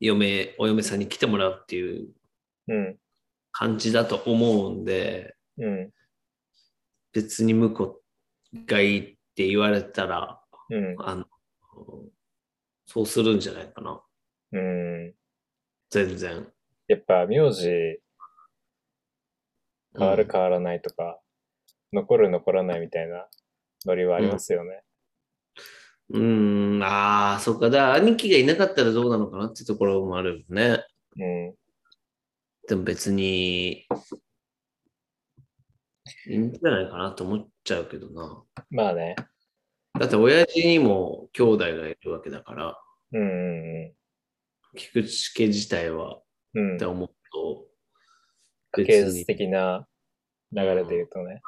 [0.00, 2.08] 嫁、お嫁さんに来てもらうっていう
[2.68, 2.98] うん。
[3.52, 5.90] 感じだと思うんで、うん。
[7.12, 8.00] 別に婿
[8.66, 10.96] がいいって言われたら、うん。
[10.98, 11.26] あの、
[12.86, 14.02] そうするんじゃないかな。
[14.52, 15.14] うん。
[15.90, 16.46] 全然。
[16.86, 17.68] やっぱ、名字
[19.98, 21.20] 変わるうん変わらないとか、
[21.92, 23.26] 残る残らないみたいな
[23.86, 24.82] ノリはありますよね。
[26.10, 27.70] うーん、ああ、そっか。
[27.70, 30.84] だから兄貴がいなかったらどうなのかなってところもあるよね。
[31.16, 31.54] うん。
[32.68, 33.86] でも別に、
[36.26, 38.42] いいんじゃないかなと思っちゃうけどな。
[38.70, 39.16] まあね。
[39.98, 42.78] だって親父にも兄弟がいるわけだから、
[43.12, 43.92] うんうん
[44.76, 46.20] 菊池家自体は
[46.54, 46.70] うん。
[46.70, 46.84] うんって。
[46.84, 47.67] 思うと、
[48.72, 49.86] 家系図的な
[50.52, 51.40] 流れで言うとね。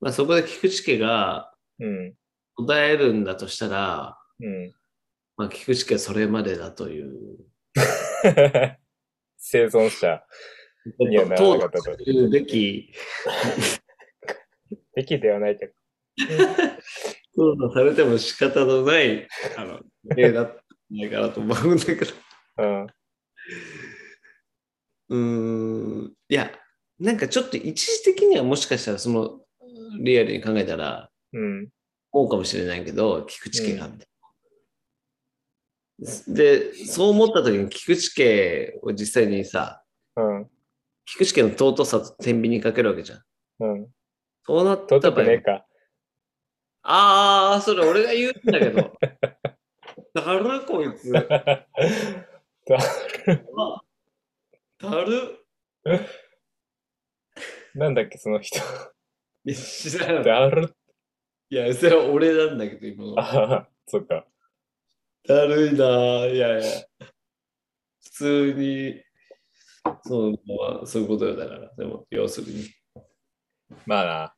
[0.00, 2.14] まあそこで菊池家がうん。
[2.56, 4.72] 途絶えるんだとしたら、うん。
[5.36, 7.12] まあ菊池家はそれまでだという、
[9.38, 10.22] 生存者。
[11.10, 12.92] いやな淘なかったと汰するべき、
[14.94, 15.72] べきではないけど。
[17.34, 19.26] 淘汰されても仕方のない、
[19.56, 20.56] あの、例だったん
[20.90, 22.06] じゃないかなと思うんだけど。
[22.58, 22.86] うん。
[25.12, 26.50] うーん、いや、
[26.98, 29.40] なんかちょっと一時的にはもしかしたらその
[30.00, 31.68] リアルに考えたら、うん。
[32.12, 33.90] 思うかもしれないけど、菊池家が、
[36.28, 39.82] で、そう思った時に菊池家を実際にさ、
[40.16, 40.50] うん。
[41.04, 43.20] 菊池家の尊さと天秤にかけるわけじゃん。
[43.60, 43.86] うん。
[44.44, 45.66] そうなった場合尊くねえ、か。
[46.84, 48.98] ああ、それ俺が言うんだけど。
[50.14, 51.12] だるこいつ。
[52.66, 52.78] だ
[54.82, 55.38] だる。
[57.74, 58.58] なんだっけ、その人。
[59.44, 60.24] いや知らない。
[60.24, 60.74] だる。
[61.50, 63.14] いや、それは俺なんだけど、今の。
[63.16, 64.26] あそっか。
[65.24, 66.34] だるいなぁ。
[66.34, 66.86] いやいや。
[68.02, 69.02] 普通に、
[70.02, 71.72] そう、まあ、そういうことよだから。
[71.76, 72.64] でも、要するに。
[73.86, 74.34] まあ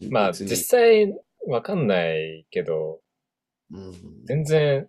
[0.00, 0.10] な。
[0.10, 1.14] まあ、別に実際、
[1.46, 3.00] わかんないけど、
[3.70, 4.24] うん。
[4.24, 4.88] 全然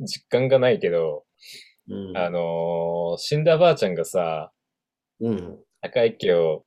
[0.00, 1.24] 実感がないけど、
[1.88, 2.16] うん。
[2.16, 4.52] あのー死んだばあちゃんがさ、
[5.20, 5.58] うん。
[5.80, 6.64] 赤い家を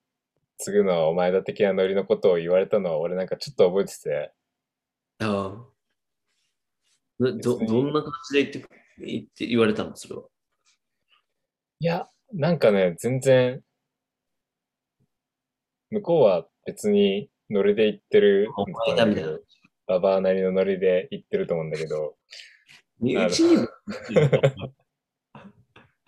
[0.58, 4.32] 継ぐのはお前だ的なノリのことを言われたのは俺なんかちょっと覚えてて、
[5.20, 7.24] ああ。
[7.24, 9.96] など、どんな感じで言って、言って、言われたの？
[9.96, 10.24] それは。
[11.82, 13.62] いや、なんかね、全然、
[15.92, 19.38] 向こうは別にノリで言ってるお前だみたいな。
[19.88, 22.16] ババアなりのノリで言ってると思うんだけど、
[23.00, 23.68] 身内に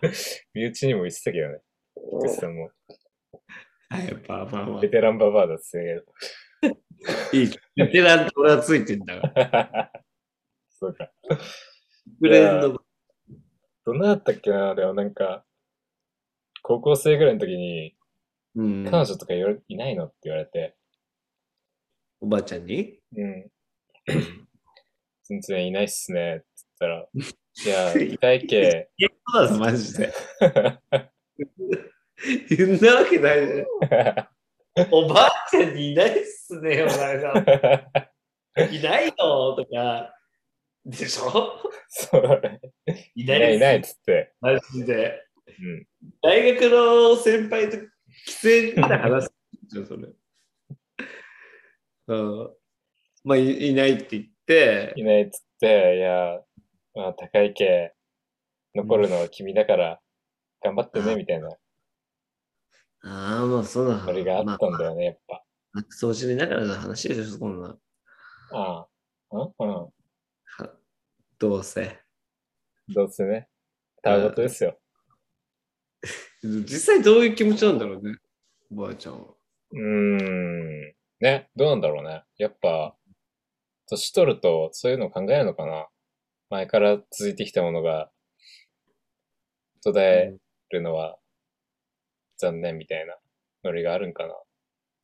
[0.53, 1.59] 身内にも言ってたけどね、
[2.19, 2.71] 福士さんも。
[3.89, 4.89] あやっぱ、まあまあベ。
[4.89, 7.49] テランババアだっつっていい。
[7.75, 9.91] ベテランと俺はついてんだから。
[10.69, 11.11] そうか。
[12.19, 12.83] フレンド。
[13.85, 15.45] どんなだったっけなでもなんか、
[16.63, 17.95] 高校生ぐらいの時に、
[18.55, 18.85] うん。
[18.85, 20.75] 彼女とかいないのって言われて、
[22.19, 22.99] おばあちゃんに？
[23.17, 23.51] うん。
[25.23, 27.09] 全然いないっすね、って言ったら、
[27.65, 27.93] いや、
[28.97, 30.13] いや、そうだぞ、マジで。
[32.49, 33.65] 言んなわけないじゃん。
[34.91, 37.33] おばあちゃんにいないっすね、お前が。
[38.71, 40.15] いないよとか。
[40.85, 41.61] でしょ？
[41.89, 42.59] そうだね。
[43.15, 44.33] いいないいないっつって。
[44.41, 45.25] マジで。
[45.47, 45.87] うん。
[46.21, 47.83] 大学の先輩と喫
[48.75, 50.07] 煙で話すんですよ、それ。
[52.07, 52.49] うん。
[53.23, 56.41] まあい、いないって言って、いないっつって、いや、
[56.95, 57.93] まあ、高い家、
[58.75, 59.99] 残るのは君だから、
[60.63, 61.49] 頑張ってね、みたいな
[63.03, 63.97] ああ、まあ、そうだ。
[64.05, 65.43] ノリがあったんだよね、やっぱ。
[65.73, 67.77] まあ、掃除見ながらの話でしょ、そんな。
[68.51, 68.87] ああ。
[69.31, 69.67] うんうん。
[69.67, 69.93] は
[71.39, 71.99] どうせ。
[72.93, 73.47] どうせね。
[74.03, 74.77] たわごとですよ。
[76.43, 78.17] 実際どういう気持ちなんだろうね、
[78.71, 79.27] おばあちゃんは。
[79.71, 80.93] うーん。
[81.19, 82.23] ね、どうなんだろうね。
[82.37, 82.95] やっぱ、
[83.87, 85.87] 年取るとそういうの考えるのかな。
[86.49, 88.11] 前から続いてきたものが
[89.83, 90.37] 途絶え
[90.69, 91.17] るのは
[92.37, 93.15] 残念みたいな
[93.63, 94.33] ノリがあるんかな。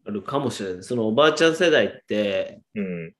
[0.05, 0.83] あるかもしれない。
[0.83, 3.13] そのおばあちゃん世代って、うん。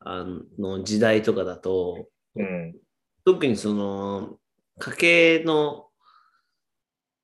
[0.00, 0.24] あ
[0.58, 2.76] の時代とかだと、うん。
[3.24, 4.38] 特にその
[4.78, 5.88] 家計の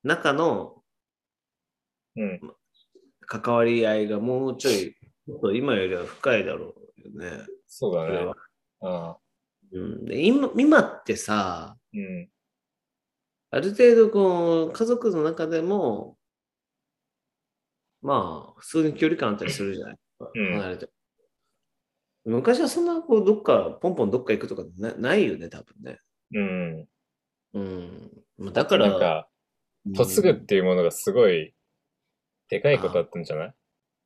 [0.03, 0.83] 中の
[2.17, 2.41] うん。
[3.27, 4.97] 関わり合いがもうちょい、
[5.57, 7.45] 今よりは深いだろうよね。
[7.67, 8.33] そうだね。
[8.81, 9.17] ああ。
[9.73, 12.31] うん、で今今ってさ、うん。
[13.57, 16.17] ある程度こう、家族の中でも、
[18.03, 19.99] まあ、普通に距離感あったりするじゃない、
[20.35, 20.53] うん。
[20.53, 20.89] 離れて。
[22.25, 26.01] 昔はそんな、こう、どっか、ポンポンどっか行くとかなないよね、多分ね。
[26.35, 26.89] うん。
[27.55, 28.11] うん。
[28.39, 29.37] まあだから、なんか、うん
[29.93, 31.55] 嫁ぐっていうものがすごい、
[32.49, 33.55] でかいことだったんじゃない？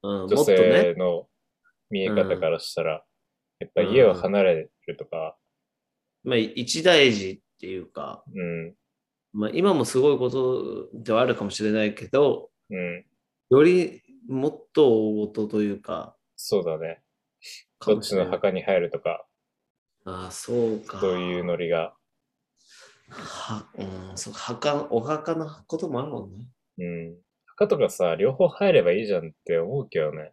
[0.03, 1.26] うん、女性、の
[1.88, 3.03] 見え方からしたら、
[3.61, 5.38] やっぱ家を離れるとか、
[6.22, 8.74] まあ、一大事っていうか、うん、
[9.32, 13.04] まあ、今もすごいことではあるかもしれないけど、うん、
[13.50, 17.02] よりもっと大事というか、そうだね。
[17.78, 19.24] かどっちの墓に入るとか、
[20.04, 21.00] ああ、そうか。
[21.00, 21.94] そういうノリが、
[23.10, 26.48] は、うん、そう、墓、お墓のこともあるもんね。
[26.78, 27.16] うん。
[27.46, 30.32] 墓とかさ、両方入ればいいじゃんって思うけどね。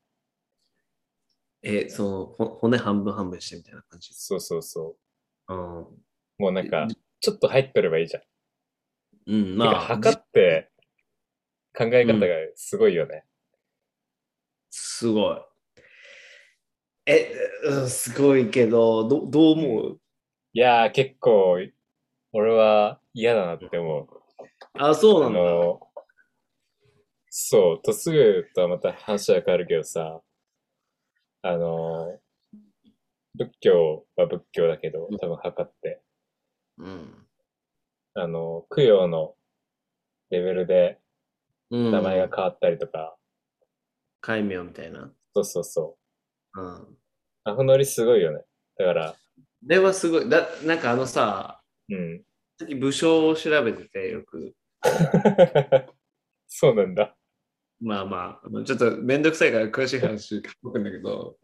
[1.63, 4.13] え、その、ほ骨半分半分してみたいな感じ？
[4.13, 4.95] そうそうそ
[5.49, 5.81] うん。
[5.81, 5.87] う。
[6.37, 6.87] もうなんか、
[7.19, 8.23] ちょっと入ってればいいじゃん。
[9.27, 10.71] うん、まあ、墓って
[11.73, 12.25] 考え方が
[12.57, 13.23] すごいよね。
[14.69, 15.41] すごい。
[17.05, 17.31] え、
[17.63, 20.01] うん、すごいけど、どどう思う、
[20.53, 21.57] いやー、結構、
[22.33, 24.07] 俺は嫌だなって思う。
[24.73, 25.39] あ、そうなあんだ。
[25.39, 25.81] の、
[27.29, 30.21] そう、嫁ぐとはまた話は変わるけどさ、
[31.41, 32.19] あの、
[33.35, 36.01] 仏教は仏教だけど、多分墓って、
[36.77, 37.26] うん。
[38.19, 39.35] あの、供養の
[40.29, 40.99] レベルで
[41.69, 43.15] うん、名前が変わったりとか、
[44.21, 45.11] 戒名みたいな。
[45.33, 45.97] そうそうそ
[46.55, 46.61] う。
[46.61, 46.97] うん。
[47.43, 48.41] あのノリすごいよね。
[48.77, 49.15] だから、こ
[49.67, 50.29] れはすごい。
[50.29, 52.21] だ、なんかあのさ、うん。
[52.57, 54.53] さっき武将を調べててよく、
[56.47, 57.15] そうなんだ。
[57.79, 61.37] まあまあちょっとめんどくさいから詳しい話書くんだけど、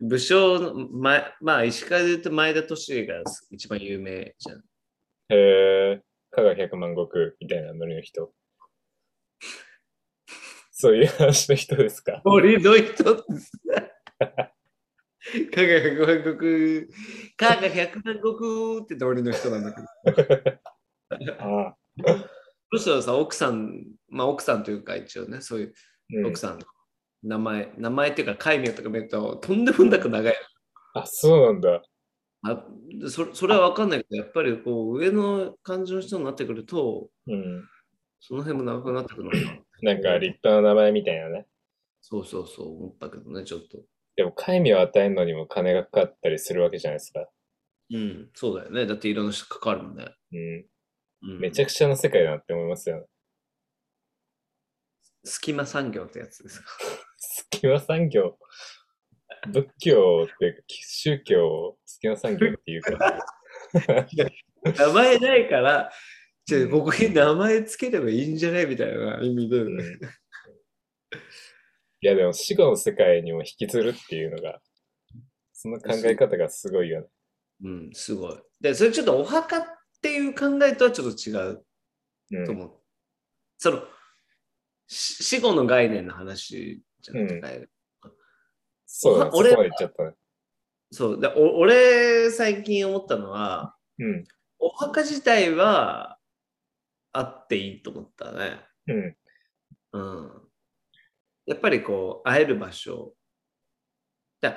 [0.00, 4.62] 武将の、ま、まあ、石川で言うと前田利家が一番有名じゃん。
[5.30, 6.98] へえ、加賀百万石
[7.40, 8.32] みたいなノリの人。
[10.72, 12.22] そういう話の人ですか？
[12.24, 14.52] 森の人ってさ、
[15.54, 16.88] 加賀百万石、
[17.36, 20.58] 加賀百万石って森の人なんだけど。
[21.40, 21.76] ああ。
[22.70, 25.74] その人はさ、奥さん、まあ奥さんというか一応ね、そういう
[26.14, 26.66] うん奥さんの
[27.22, 30.34] 名前、名前っていうか、戒名とか見ると、とんでもなく長い。
[30.94, 31.82] あ、そうなんだ。
[32.42, 32.64] あ
[33.08, 37.64] そそれは分かんないけど、やっぱりこう上の感じの人になってくると、うん。
[38.20, 39.62] その辺も長くなってくるのかな。
[39.94, 41.46] なんか立派な名前みたいなね。
[42.00, 43.78] そうそうそう、思ったけどね、ちょっと。
[44.16, 47.28] でも、戒名を与えるのにも金がかかったりするわけじゃないですか。
[47.90, 48.86] うん、そうだよね。
[48.86, 50.14] だっていろんな人関わるもんね。
[50.32, 50.66] うん。
[51.22, 53.06] うん、めちゃくちゃな世界だなって思いますよね。
[55.24, 56.66] 隙間産業ってやつですか？
[57.18, 58.38] 隙間産業。
[59.46, 63.18] 仏教って宗教を隙間産業っていうか。
[64.64, 65.90] 名前ないから、
[66.46, 69.58] じゃあうんここに名前つければいいんじゃないみたいな意味で。
[69.58, 69.80] うん
[72.00, 74.60] いや、でも死後の世界にも引きずるっていうのが、
[75.52, 77.06] その考え方がすごいよね。
[77.64, 78.38] うん、すごい。
[78.60, 79.64] で、それちょっとお墓っ
[80.00, 81.64] ていう考えとはちょっと違う
[82.30, 82.72] うんと思う。
[83.58, 83.82] その、
[84.86, 87.66] し死後の概念の話じゃなくて、そうだね。
[89.00, 90.12] そこま俺で言っちゃったね。
[90.90, 91.20] そう。
[91.20, 94.24] でお俺、最近思ったのは、うん。
[94.58, 96.18] お墓自体は
[97.12, 98.60] あっていいと思ったね。
[98.88, 99.16] うん。
[99.92, 100.42] うん。
[101.46, 103.14] やっぱりこう、会える場所。
[104.40, 104.56] だ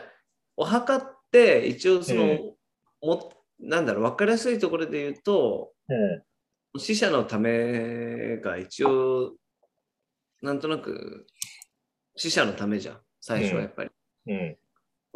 [0.58, 2.56] お墓って一応その、うん
[3.04, 6.80] もなんだろう、分かりやすいところで言うと、うん。
[6.80, 9.36] 死者のためが一応、
[10.42, 11.28] なんとなく、
[12.16, 13.02] 死者のためじゃん。
[13.20, 13.92] 最初はやっぱり。
[14.28, 14.58] うん。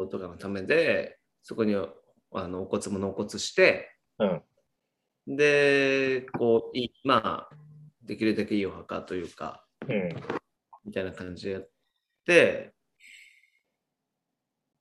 [0.08, 5.36] とかのためで、そこにあのお骨も納骨して、うん。
[5.36, 7.56] で、こう、いまあ、
[8.02, 10.08] できるだけいいお墓というか、うん。
[10.84, 11.70] みたいな感じでやっ
[12.24, 12.72] て、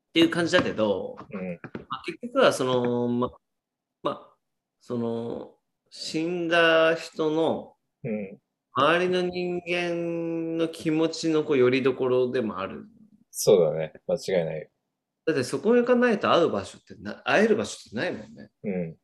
[0.09, 1.59] っていう感じだけど、うん。
[1.89, 3.31] まあ、結局はその、ま、
[4.03, 4.35] まあ、
[4.79, 5.55] その、
[5.89, 6.47] 死ん。
[6.47, 7.75] だ人の。
[8.73, 12.85] 周りの人間の気持ちのこうよりどころでもある。
[13.37, 13.91] そうだね。
[14.07, 14.69] 間違いない。
[15.25, 18.49] だってそこに行かないと会う場所ってな、会える場所ってないもんね。
[18.63, 18.97] うん。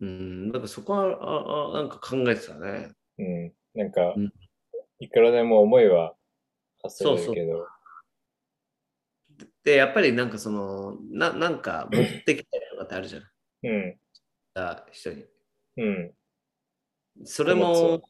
[0.00, 2.90] うん、だからそこは、ああなんか考えてたね。
[3.18, 3.52] うん。
[3.74, 4.32] なんかうん、
[4.98, 6.14] いくらでも思いは
[6.82, 7.68] 発せれそうるけど、
[9.62, 13.22] で、やっぱりなんかその、ななんか持ってきたりとかってあるじゃん。
[13.62, 13.98] うん。
[14.54, 15.24] た人に。
[15.76, 16.14] うん。
[17.24, 18.02] それも、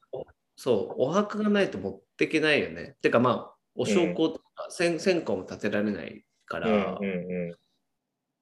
[0.57, 2.97] そう、お墓がないと持ってけないよね。
[3.03, 6.99] てかまあ、お焼香とか、線線香も立てられないから。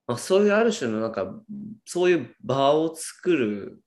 [0.07, 1.33] まあ、そういうある種のなんか、
[1.85, 3.83] そういう場を作る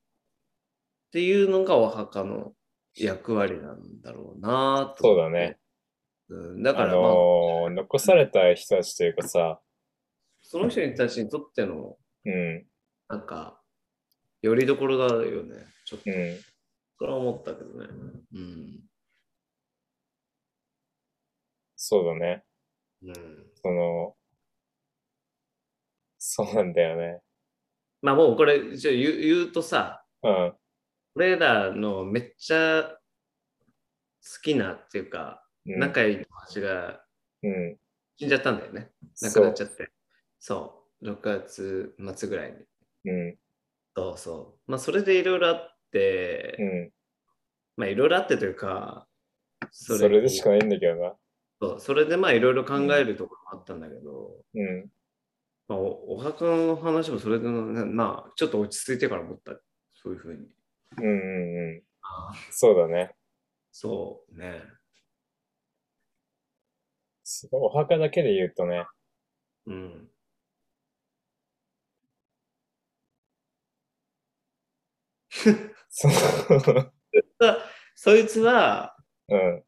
[1.08, 2.54] っていうのがお墓の
[2.96, 5.18] 役割なんだろうなとそう。
[5.18, 5.58] だね。
[6.30, 9.60] うん、だかあら、まあ、のー残された人たちというかさ、
[10.42, 12.66] その人たちにとっての、うん、
[13.10, 13.60] なんか、
[14.42, 15.66] よりどころだよね。
[15.86, 16.38] ちょっとう、ん、
[16.98, 17.88] それは思ったけどね。
[18.34, 18.80] うん。
[21.86, 22.44] そうだね。
[23.04, 23.14] うん、
[23.62, 24.16] その、
[26.18, 27.20] そうなんだよね。
[28.02, 30.54] まあもうこれ、じゃあ言う言うとさ、うん、
[31.16, 32.98] 俺らのめっちゃ好
[34.42, 37.04] きなっていうか、うん、仲いい友達が
[37.44, 37.78] うん、
[38.18, 38.90] 死んじゃったんだよね。
[39.22, 39.92] 亡くそうなっちゃって。
[40.40, 41.10] そう。
[41.10, 43.12] 6月末ぐらいに。
[43.12, 43.36] うん、
[43.98, 44.72] そうそう。
[44.72, 46.92] まあ、それでいろいろあって、うん。
[47.76, 49.06] まあ、いろいろあってというか、
[49.72, 51.14] そそれでしかないんだけどな。
[51.64, 54.90] そうそれでまあ、いろいろ考えるところもあったんだけど、うん、
[55.68, 59.54] まあ、おお墓の話もそれでの、なまあ、ちょっと落ち着いてから思った。
[59.94, 60.48] そういうふうに。
[60.98, 61.84] うん、うん、うん。
[62.52, 63.16] そうだね。
[63.72, 64.62] そうね。
[67.52, 68.86] お墓だけで言うとね、
[69.68, 70.10] うん。
[75.90, 76.12] そう、
[77.96, 78.96] そいつは、
[79.30, 79.64] うん、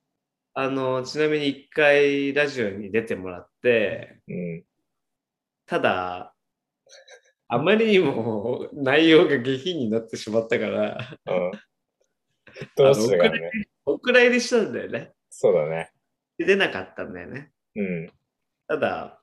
[0.57, 4.63] あの、ちなみに一回ラジオに出てもらって、うん、
[5.65, 6.33] ただ、
[7.49, 11.51] あまりにも内容が下品になってしまったから、うん。
[12.77, 13.51] どうしてからね。
[13.85, 15.11] お蔵入りしたんだよね。
[15.29, 15.91] そうだね。
[16.37, 17.51] で出なかったんだよね。
[17.75, 18.11] うん、
[18.69, 19.19] ただ、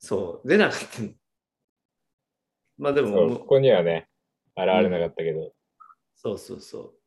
[0.00, 1.10] そう、出なかったの。
[2.78, 4.08] まあでも、ここにはね、
[4.56, 5.52] 現れなかったけど、
[6.16, 7.03] そうそうそう。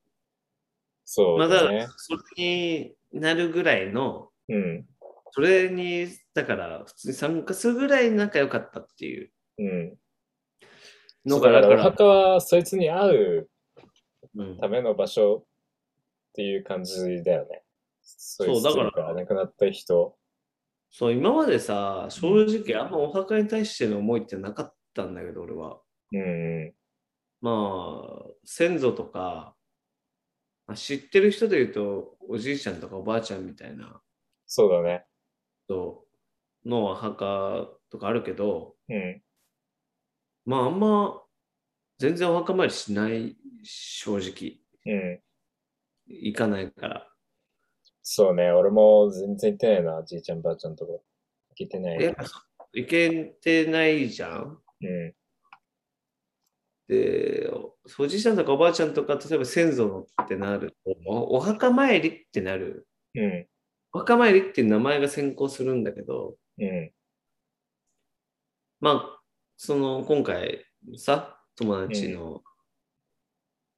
[1.10, 1.88] そうまあだから、だね。
[1.96, 4.86] それになるぐらいの、うん、
[5.32, 9.98] それに、だから、普通に参加するぐらい仲良かったっていううん。
[11.26, 13.50] のが、そうだから、お墓はそいつに会う
[14.36, 15.46] うんための場所っ
[16.34, 17.64] ていう感じだよね。
[18.02, 20.18] そうそうだから亡くなった人。
[20.92, 25.80] そう、今までさ、正直あんまお墓に対しての思いってなかったんだけど、俺は。
[26.12, 26.76] うんう
[27.40, 29.57] まあ、先祖とか、
[30.68, 34.02] まあ知ってる人で言うと、おじいちゃんとかおばあちゃんみたいな
[34.46, 35.06] そうだね。
[35.66, 36.06] 人
[36.66, 39.22] のお墓とかあるけど、うん。
[40.46, 41.22] まああんま
[42.00, 44.60] 全然お墓参りしない、正直。
[44.86, 45.22] うん。
[46.08, 47.08] 行かないから。
[48.04, 48.52] そうね。
[48.52, 50.04] 俺も全然行ってないな。
[50.06, 50.92] じいちゃんばあちゃんとか。
[50.92, 51.02] 行
[51.56, 52.02] けてない。
[52.02, 52.24] やっぱ
[52.74, 54.62] 行けてないじゃん？
[54.82, 55.14] うん。
[56.88, 57.50] で、
[58.00, 62.88] おじいちゃんとかおばあちゃんとか、例えば先祖のってなると、おお墓参りってなる。
[63.16, 63.48] うん。
[63.94, 66.92] お墓参りっていう名前が先行するんだけど、うん。
[68.80, 69.22] まあ、
[69.58, 70.64] その今回
[70.98, 72.42] さ、友達の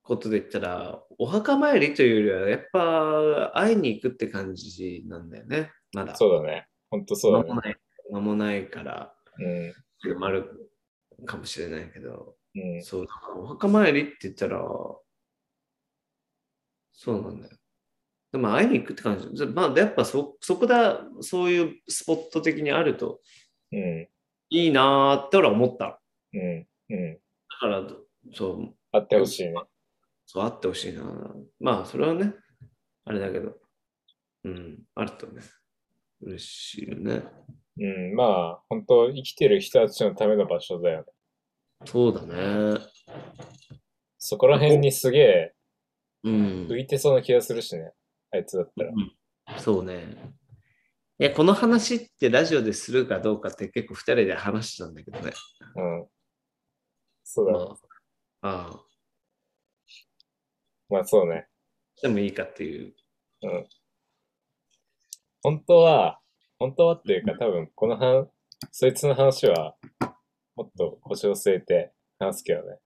[0.03, 6.15] ことで言ったら、お墓参りというよりは、やっぱ会いに行くって感じなんだよね、まだ。
[6.15, 6.67] そうだね。
[6.91, 7.47] ほんとそうだね。
[7.47, 7.77] 間もない、
[8.11, 9.73] 間もないから、うん。
[9.99, 10.71] 広まる
[11.25, 12.83] かもしれないけど、うん。
[12.83, 14.59] そう、お墓参りって言ったら、
[16.93, 17.57] そうなんだよ。
[18.31, 19.45] でも会いに行くって感じ。
[19.47, 23.21] まあ、やっぱそ、そこだ、そういうスポット的にあると
[23.71, 24.07] うん。
[24.49, 26.01] いいなーって俺は思った。
[26.33, 26.67] うん。
[26.89, 27.13] うん。
[27.15, 27.19] だ
[27.59, 27.83] から、
[28.33, 29.53] そう、会ってほしいね。
[30.25, 31.03] そう、あってほしいな。
[31.59, 32.33] まあ、それはね、
[33.05, 33.55] あれだけど、
[34.45, 35.41] うん、あるとね、
[36.21, 37.23] 嬉しいよね。
[37.79, 38.15] うん。
[38.15, 38.23] ま
[38.59, 41.05] あ、本当生きてる人たちのための場所だよね。
[41.85, 42.79] そうだね。
[44.17, 45.53] そこら辺にすげえ
[46.23, 46.67] うん。
[46.67, 47.93] 浮いてそうな気がするしね。
[48.31, 49.59] あいつだったら。
[49.59, 50.17] そうね。
[51.17, 55.31] いや、この話ってラジオでするかどうかって結構二人で話してたんだけどね。
[55.75, 56.07] うん。
[57.23, 57.57] そうだね。
[58.41, 58.83] まあ、ああ、
[60.89, 61.47] まあそうね。
[61.95, 62.95] してもいいかっていう。
[63.43, 63.67] うん。
[65.41, 66.19] 本当は、
[66.57, 68.27] 本当はっていうか多分この話、
[68.71, 69.75] そいつの話は
[70.59, 72.79] もっと腰を据えて話すけどね。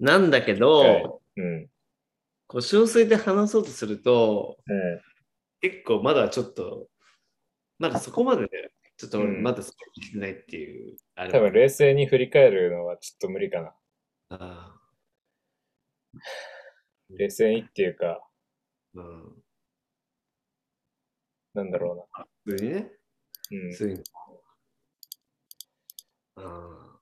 [0.00, 1.68] なんだけはいど、うん。
[2.48, 5.00] 腰を据えて話そうとすると、うん。
[5.60, 6.88] 結構まだちょっと、
[7.78, 8.48] まだそこまでね、
[8.96, 13.74] ちょっと俺うんまだそこに来てないっていう、あれ多分冷静に振り返るのはちょっと無理かな。
[14.30, 14.80] あ
[17.10, 18.28] 冷静にっていうか、
[18.96, 19.44] あうん。
[21.54, 22.08] なんだろ
[22.44, 22.90] 普通にね、
[23.52, 23.60] うな。
[23.60, 23.76] うん普。
[23.76, 24.02] 通に。
[26.42, 26.98] あ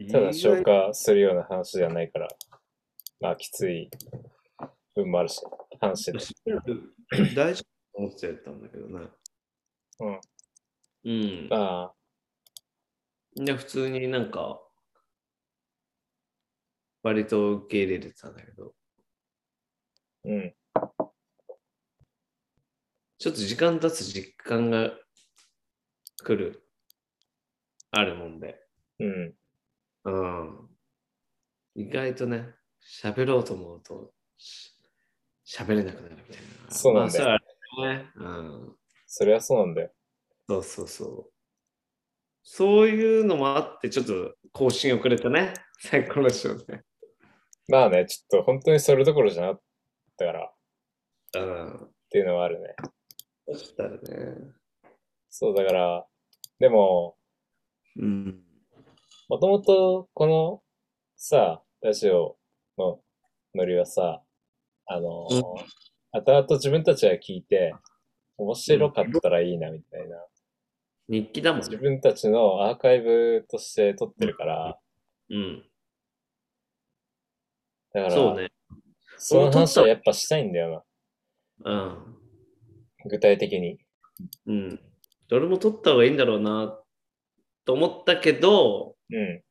[0.00, 0.10] あ。
[0.10, 2.28] ただ消化するような話ではないから、
[3.20, 3.90] まあきつい
[4.94, 5.40] 分もあるし、
[5.80, 6.18] 話で。
[7.34, 7.64] 大丈夫と
[7.94, 9.08] 思ってやったんだけどね。
[10.00, 10.20] うん。
[11.04, 11.48] うん。
[11.48, 11.94] まあ、
[13.36, 14.60] で、普通になんか、
[17.02, 18.74] 割と受け入れてたんだけど、
[20.24, 20.54] うん。
[23.18, 24.90] ちょっと時間経つ実感が
[26.24, 26.63] 来る、
[27.98, 28.60] あるもんで、
[28.98, 29.34] うん。
[30.04, 30.68] うん。
[31.74, 32.54] 意外とね、
[33.02, 34.72] 喋ろうと思うと、し
[35.46, 36.70] 喋れなくなるみたいな。
[36.70, 37.38] そうなんだよ
[37.78, 38.06] まあ、ね。
[38.16, 38.76] うん。
[39.06, 39.90] それはそうなんだよ。
[40.48, 41.32] そうそうそう。
[42.42, 45.54] そういうのもあって、ちょっと更新遅れたね。
[45.80, 46.84] 最高のショーね。
[47.68, 49.62] まあね、ちょっと本当にそれどころじゃなかっ
[50.18, 50.54] たからっ
[51.36, 51.94] うん。
[52.10, 52.74] ていうのはあるね。
[53.46, 53.98] そしたらね。
[55.30, 56.06] そう、だから、
[56.58, 57.16] でも、
[57.96, 58.42] うん。
[59.28, 60.62] もともとこの
[61.16, 62.36] さ、ラジオ
[62.78, 63.00] の
[63.54, 64.22] ノリはさ、
[64.86, 65.42] あのー、
[66.12, 67.74] 後々自分たちが聞いて、
[68.36, 70.16] 面白かったらいいなみたいな。
[71.08, 71.76] 日記だもん自ね。
[71.76, 74.78] 分たちのアーカイブとして撮ってるから、
[75.30, 75.64] うん。
[77.92, 78.50] だから、そうね。
[79.16, 80.84] その話はやっぱしたいんだよ
[81.64, 81.74] うん。
[81.74, 82.06] な。
[83.06, 83.78] 具体的に。
[84.46, 84.80] うん。
[85.28, 86.78] どれも取った方がいいんだろうな、
[87.64, 89.42] と思ったけど、うん。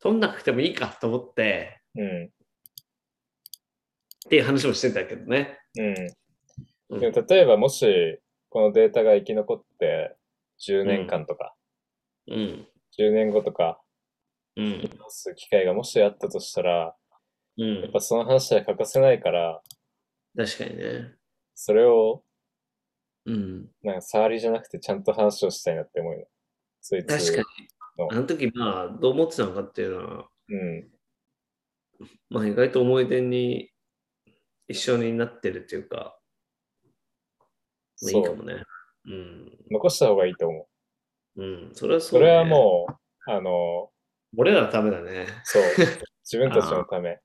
[0.00, 2.26] 取んなくてもいいかと思って、うん。
[2.26, 2.28] っ
[4.28, 5.58] ていう話もしてたけどね。
[5.78, 5.94] うん。
[6.90, 8.18] うんでも例えばもし、
[8.48, 10.16] このデータが生き残って、
[10.66, 11.54] 10年間とか、
[12.28, 12.66] うん。
[12.98, 13.80] 10年後とか、
[14.56, 14.90] うん。
[15.36, 16.96] 機会がもしあったとしたら、
[17.58, 17.90] うんやっ。
[17.92, 19.62] ぱその話は欠かせないから、
[20.36, 21.14] 確かにね。
[21.54, 22.22] それを、
[23.26, 23.68] うん。
[23.82, 26.28] なんか触りじゃなくてちゃんと話をしたいなって思うよ。
[26.80, 27.06] そいつ。
[27.06, 27.70] 確かに
[28.00, 28.08] の。
[28.10, 30.88] あの時、まあ、どう思ってたのかっていうのは、うん。
[32.30, 33.70] まあ、意外と思い出に
[34.68, 36.18] 一緒になってるっていうか、
[38.02, 38.24] まあ、いい。
[38.24, 38.62] かもね。
[39.06, 39.58] うん。
[39.70, 40.68] 残した方がいいと思
[41.36, 41.42] う。
[41.42, 41.70] うん。
[41.74, 42.10] それはそ、ね。
[42.10, 43.90] そうれはもう、あの、
[44.36, 45.26] 俺らのためだね。
[45.44, 45.62] そう。
[46.24, 47.18] 自分たちのため。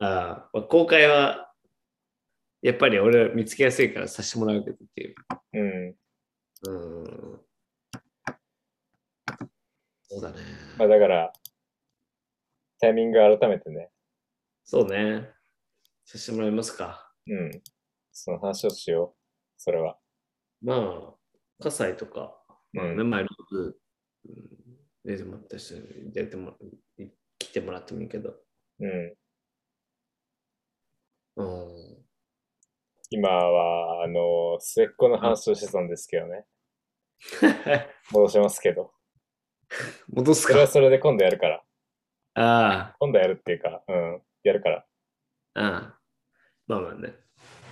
[0.00, 1.52] ああ、まあ公開は、
[2.62, 5.14] やっぱり俺ら見つけやすいからさせてもらうけどっていう。
[5.52, 5.96] うん。
[6.66, 7.40] うん。
[10.14, 10.36] そうだね。
[10.78, 11.32] まあだから、
[12.80, 13.90] タイミング改めてね、
[14.62, 15.28] そうね。
[16.04, 17.10] させてもらいますか。
[17.26, 17.62] うん。
[18.12, 19.20] その話をしよう。
[19.56, 19.98] それは。
[20.62, 21.14] まあ、
[21.62, 22.32] 葛西とか、
[22.72, 23.78] まあね、うん前の部、
[24.28, 24.64] うん
[25.04, 26.56] 出てもらった人に出てもら
[27.38, 28.34] 来てもらってもいいけど。
[28.80, 29.14] うん。
[31.36, 32.04] うん。
[33.10, 36.46] 今は、あの、末っ子の話をしてたんですけどね。
[38.12, 38.94] 戻しますけど。
[40.12, 40.72] 戻すそれはか。
[40.72, 41.62] それで今度やるから。
[42.36, 44.22] あ今度やるっていうか、うん。
[44.42, 44.86] やるから。
[45.54, 46.00] あ、ああ。
[46.66, 47.14] まあまあね。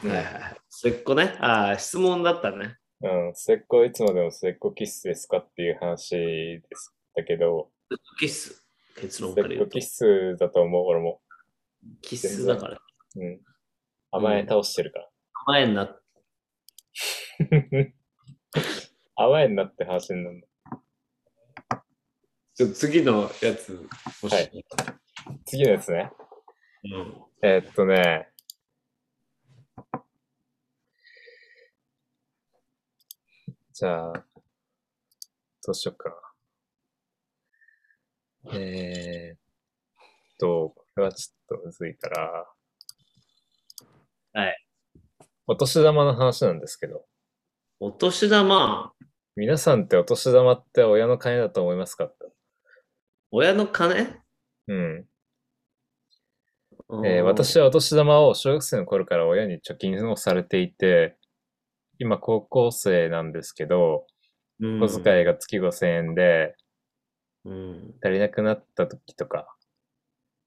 [0.05, 1.37] うんはいはいはっ子ね。
[1.41, 2.77] ああ、質問だったね。
[3.03, 3.35] うん。
[3.35, 6.95] 末っ子いつまでも末っ子キッスですかっていう話です。
[7.15, 7.71] だけど、
[8.19, 8.65] キス。
[8.97, 9.83] 結論から言うと末っ子キッ。
[9.83, 11.21] スだと思う、俺も。
[12.01, 12.79] キスだから。
[13.17, 13.41] うん。
[14.11, 15.09] 甘え倒してるから。
[15.47, 16.03] 前になっ
[19.17, 20.47] 甘えんなって話になるの。
[22.63, 23.89] ちょ次のやつ、
[24.23, 24.33] もし。
[24.33, 24.65] はい
[25.45, 26.13] 次のやつね。
[26.85, 27.25] うん。
[27.43, 28.29] えーっとね。
[33.73, 36.11] じゃあ、どうしよっか
[38.45, 38.53] な。
[38.55, 39.39] えーっ
[40.39, 42.47] と、これはちょっとむずいから。
[44.35, 44.67] はい。
[45.49, 47.05] お年玉の話なんですけど、
[47.81, 48.93] お年玉、
[49.35, 52.11] 皆さんってお年玉って親の金だと思いますか
[53.33, 54.23] 親の金、
[54.69, 55.09] うん。
[56.89, 61.17] うんえー私はお年玉を小学生の頃から親に貯金をされていて、
[61.99, 64.07] 今高校生なんですけど、
[64.61, 66.55] うん小遣いが月5000円で
[67.45, 67.95] うん。
[68.03, 69.47] 足りなくなった時とか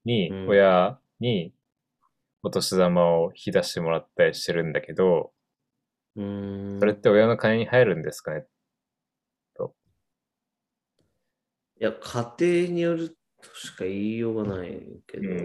[0.04, 1.52] にうん親に
[2.42, 5.32] お年玉を引き出してもらったりしてるんだけど、
[6.16, 6.78] うん。
[6.80, 8.46] それって親の金に入るんですかね？
[11.80, 13.16] いや、家庭によると
[13.54, 15.42] しか言いようがないけど、うん。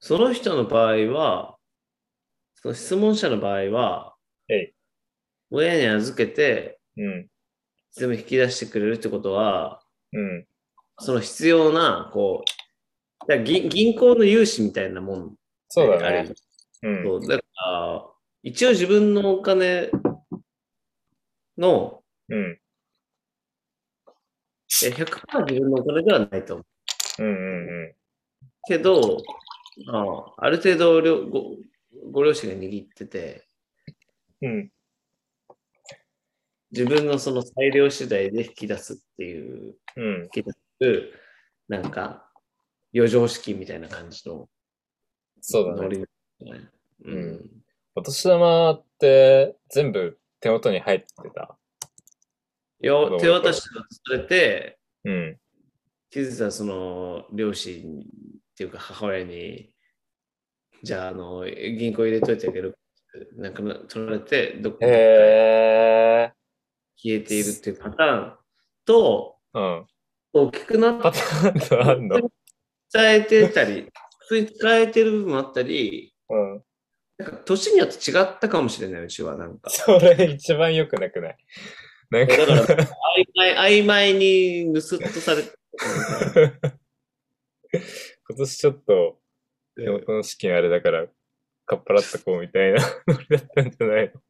[0.00, 1.56] その人の場合は、
[2.54, 4.14] その質問者の場合は、
[5.50, 7.26] 親に預けてうん、
[7.92, 9.80] 全部引き出してくれるってことは、
[10.12, 10.46] うん、
[10.98, 12.42] その必要な、こ
[13.28, 15.34] う、銀銀行の融資みたいなもん
[15.68, 16.18] そうだね。
[16.18, 16.34] ある。
[16.82, 18.04] うん、そうだから、
[18.42, 19.90] 一応自分のお金
[21.58, 22.58] の、うん、え
[24.68, 26.64] 100%自分のお金ではないと思
[27.18, 27.22] う。
[27.22, 27.94] うん、うん、
[28.68, 29.22] けど、
[29.86, 29.98] ま
[30.38, 31.56] あ、ある程度両ご、
[32.12, 33.46] ご両親が握ってて、
[34.42, 34.70] うん、
[36.72, 40.22] 自分のその裁量次第で引き出すっていう、うん。
[40.24, 40.58] 引き出す、
[41.68, 42.28] なんか、
[42.94, 44.48] 余剰資金みたいな感じの
[45.40, 45.98] そうだね。
[46.40, 47.50] ううんん。
[47.94, 51.56] お年玉って全部手元に入ってた。
[52.80, 55.36] よ手渡しがされて、うん。
[56.10, 58.04] 気づいたらその両親っ
[58.56, 59.70] ていうか母親に、
[60.82, 62.78] じゃあ、あの、銀行入れといてあげる。
[63.36, 66.32] なんか取られて、どこかへ
[66.96, 68.36] 消えているっていうパターン
[68.84, 69.58] と、ー。
[69.58, 69.86] うん。
[70.34, 72.30] 大きくなっパターンの？
[72.90, 76.62] 使えてたり、普通に使えてる部分もあったり、うん。
[77.16, 79.36] なんか年によって違ったかもしれない、うちは。
[79.38, 79.70] なんか。
[79.70, 81.36] それ一番良くなくない？
[82.10, 82.88] なんか、だから、曖
[83.34, 85.52] 昧曖昧に盗っとされて
[88.28, 89.18] 今年ちょっと
[89.76, 91.06] 手元の資金あれだから、
[91.66, 94.20] かっぱらっとこうみたいなノリだったんじゃないの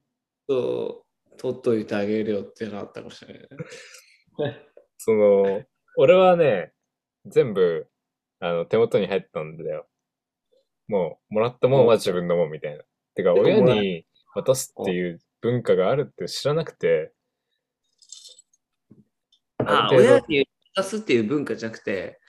[0.48, 1.04] そ
[1.34, 4.66] う、取っといてあげるよっていうのあったかもしれない。
[4.98, 5.62] その、
[5.98, 6.72] 俺はね、
[7.26, 7.86] 全部、
[8.40, 9.86] あの、手元に入ったんだよ。
[10.88, 12.84] もう、もらったもんは自分のもんみたいな。
[13.14, 17.12] てか、親に渡すっていう文化があるって知らなくて、
[19.66, 22.20] あ、親に渡すっていう文化じゃなくて、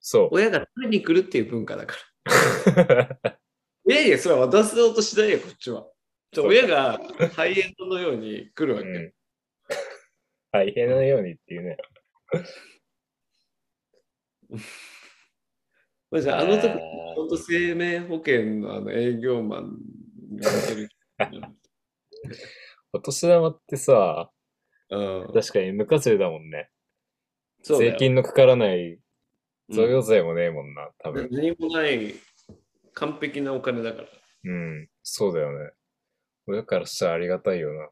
[0.00, 0.28] そう。
[0.32, 1.96] 親が取りに来るっていう文化だか
[2.76, 3.18] ら。
[3.88, 5.86] いやいや、それは渡そうとしないよ、こっちは。
[6.32, 6.98] ちょ親が
[7.34, 8.88] ハイエンドのように来るわけ。
[8.88, 9.12] うん。
[10.52, 11.76] 大変なようにっていうね。
[16.10, 19.78] まあじゃあ、あの時、本当生命保険のあの営業マン
[20.36, 20.88] が似てる。
[22.92, 24.30] お年玉ってさ、
[24.90, 26.70] うん、確かに無課税だもんね。
[27.66, 31.28] そうだよ税金のかからないうん贈与税もねえもんな、多分。
[31.32, 32.14] 何もない
[32.94, 34.08] 完璧なお金だから。
[34.44, 35.72] うん、そうだよね。
[36.46, 37.88] 親からしたらありがたいよな。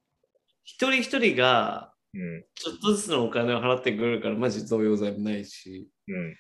[0.63, 6.37] 一人一人がうん、ちょっとずつのお金を払ってくるから、マジ贈与税もないし、うん。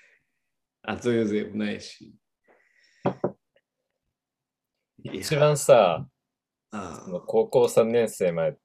[0.82, 2.14] あ、贈与税もないし。
[5.02, 6.06] いや一番さ、
[6.70, 8.56] あその高校3年生まで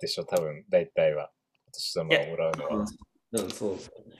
[0.00, 1.30] でしょ、多分、大体は。
[1.66, 2.86] お年玉をもらうのあ、は。
[3.32, 4.16] うん、そうそうね。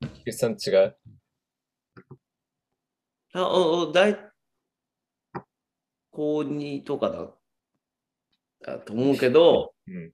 [0.00, 0.96] 菊池さん違う？
[3.34, 4.16] あ、お、お、大、
[6.10, 7.34] 高2とかだ
[8.62, 10.12] だと思うけど、うん。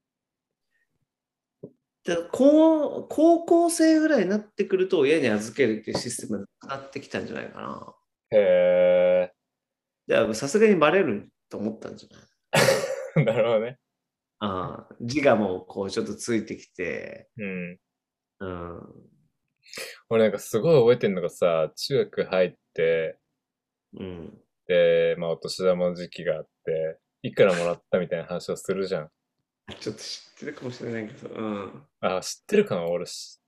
[2.03, 7.95] で高高校生ぐらいになってくると親に預けるっていうシステムが変わってきたんじゃないかな。
[8.31, 9.31] へ
[10.07, 13.23] じゃあさすがにバレると思ったんじゃない？
[13.23, 13.25] ー。
[13.25, 13.79] なるほどね。
[14.39, 17.79] ああ自我もこうちょっとついてきて、うん。
[18.39, 18.81] うん、
[20.09, 23.17] 俺なんかすごい覚えてんのがさ、中学入って、
[23.99, 24.33] うん。
[24.67, 29.09] で、まあお年玉の時期があって、いくらもらったみたいな話をするじゃん。
[29.79, 31.83] ちょっと知ってるかもしれないけど、うん。
[32.01, 33.39] あ、知ってるかな俺し、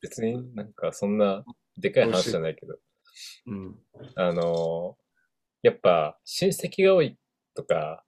[0.00, 1.44] 別になんかそんな
[1.78, 2.76] でかい話じゃないけど。
[3.46, 3.78] うん。
[4.16, 5.04] あのー
[5.62, 7.16] やっぱ親戚が多い
[7.54, 8.04] とか、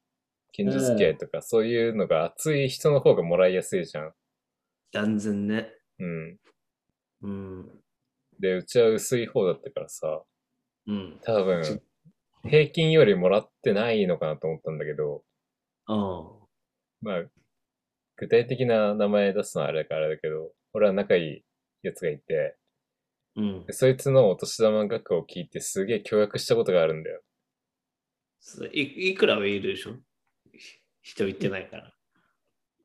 [0.53, 4.12] 近所付き合いとか、そういうのが熱い人の方がもらいやすいじゃん。
[4.93, 5.72] 断然ね。
[5.99, 6.38] うん。
[7.22, 7.80] うん。
[8.38, 10.22] で、うちは薄い方だったからさ、
[10.86, 11.20] うん。
[11.24, 11.82] 多分、
[12.49, 15.24] 平均よりもらってないのかなと思ったんだけど、
[15.86, 16.30] あ
[17.01, 17.24] まあ、
[18.16, 21.42] 具体的な名前出すのはあれだからあれだけど、俺は仲いい
[21.82, 22.57] やつがいて、
[23.36, 23.72] うんで。
[23.72, 27.22] そいつのお年玉額を聞いてすげえ驚愕したことがあるんだよ。
[28.72, 29.97] いいくらはいるでしょ？
[30.53, 31.92] ひ人言ってないから。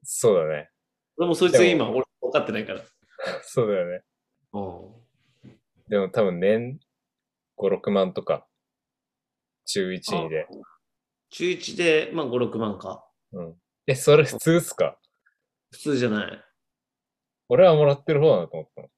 [0.04, 0.70] そうだね。
[1.18, 2.82] でもそいつ今俺分かってないから。
[3.44, 4.04] そうだよね。
[4.54, 4.60] う
[5.48, 5.52] ん。
[5.88, 6.80] でも多分年
[7.58, 8.48] 5、6万とか、
[9.66, 10.48] 中1で。
[11.30, 13.06] 中1で、まあ5、6万か。
[13.34, 13.62] うん。
[13.88, 14.98] え、それ普通っすか？
[15.72, 16.44] 普通じゃない。
[17.50, 18.90] 俺はもらってる方だなと思ったの。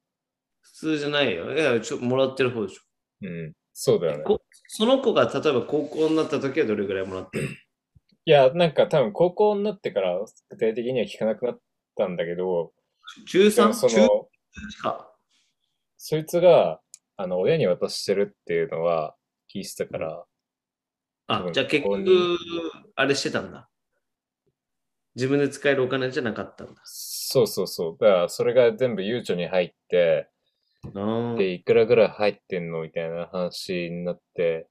[0.60, 1.52] 普通じゃないよ。
[1.54, 2.82] いや、ちょもらってる方でしょ。
[3.22, 3.52] うん。
[3.72, 4.24] そうだよね。
[4.24, 7.48] こその子が例えば高校になった時はどれぐらいもらってる
[8.26, 10.18] いや、なんか多分高校になってから
[10.48, 11.60] 具体的には聞かなくなっ
[11.96, 12.72] たんだけど、
[13.26, 13.74] 中でも 3?
[13.74, 15.14] 中その、1か。
[15.96, 16.80] そいつが、
[17.16, 19.16] あの、親に渡してるっていうのは
[19.52, 20.26] 聞いてたから、
[21.26, 22.36] 多あ、分じゃあ結局、
[22.96, 23.68] あれしてたんだ。
[25.14, 26.82] 自分で使えるお金じゃなかったんだ。
[26.84, 27.96] そうそうそう。
[28.00, 30.28] だから、それが全部ゆうちょに入って、
[30.94, 34.68] あで、いくらぐらい入ってんのみたいな話になって、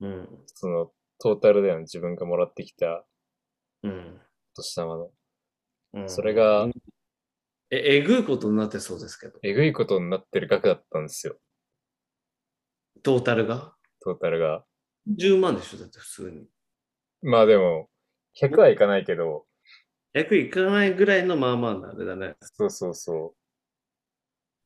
[0.00, 0.44] うん。
[0.46, 1.80] その、トータルだよね。
[1.82, 3.06] 自分がもらってきた
[3.82, 4.20] うん。
[4.54, 5.10] お年玉の。
[5.94, 6.68] うんそれが、
[7.70, 9.38] え、えぐいことになってそうですけど。
[9.42, 11.38] えぐいことになってる額だったんですよ。
[13.02, 13.72] トータルが？
[14.02, 14.64] トータルが。
[15.06, 16.48] 10万でしょだって普通に。
[17.22, 17.88] まあでも、
[18.32, 19.44] 100はいかないけど、
[20.14, 22.36] 役いかないぐらいのまあまあなあれだね。
[22.40, 23.34] そうそうそ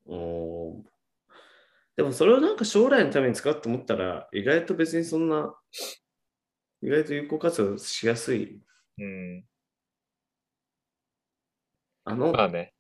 [0.06, 0.82] おー
[1.96, 5.54] でもそれをなんか将来のために使うと思ったら、意外と別にそんな、
[6.82, 8.62] 意外と有効活用しやすい。
[8.98, 9.02] う。
[9.02, 9.44] うん。
[12.06, 12.71] あの、まあね。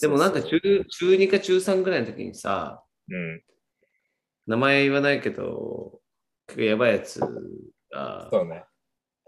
[0.00, 3.42] でもなんか中中2か中3ぐらいの時にさ、そううん。
[4.46, 6.00] 名前言わないけど、
[6.46, 7.20] 結構やばいやつ
[7.90, 8.64] が、そうね。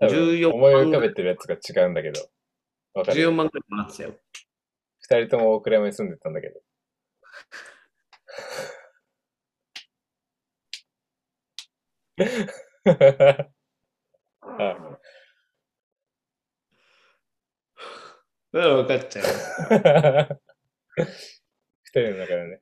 [0.01, 2.21] 多分14思い浮かべてるやつが違うんだけど。
[2.95, 3.23] わかる。
[3.23, 4.15] 14万ぐらいもらってたよ。
[5.01, 6.61] 二人とも大倉山に住んでたんだけど。
[14.43, 14.93] あ
[18.53, 20.41] だから分かっちゃう。
[20.97, 21.07] 二
[21.93, 22.61] 人の中でね。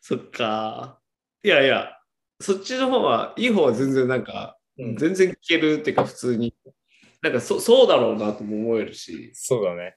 [0.00, 1.00] そっか。
[1.42, 1.90] いやいや、
[2.40, 6.54] そっちの方は、いい方は全然なんか、うん全然聞けるっていうか普通に。
[7.20, 9.32] なんかそそうだろうなとも思えるし。
[9.34, 9.96] そうだね。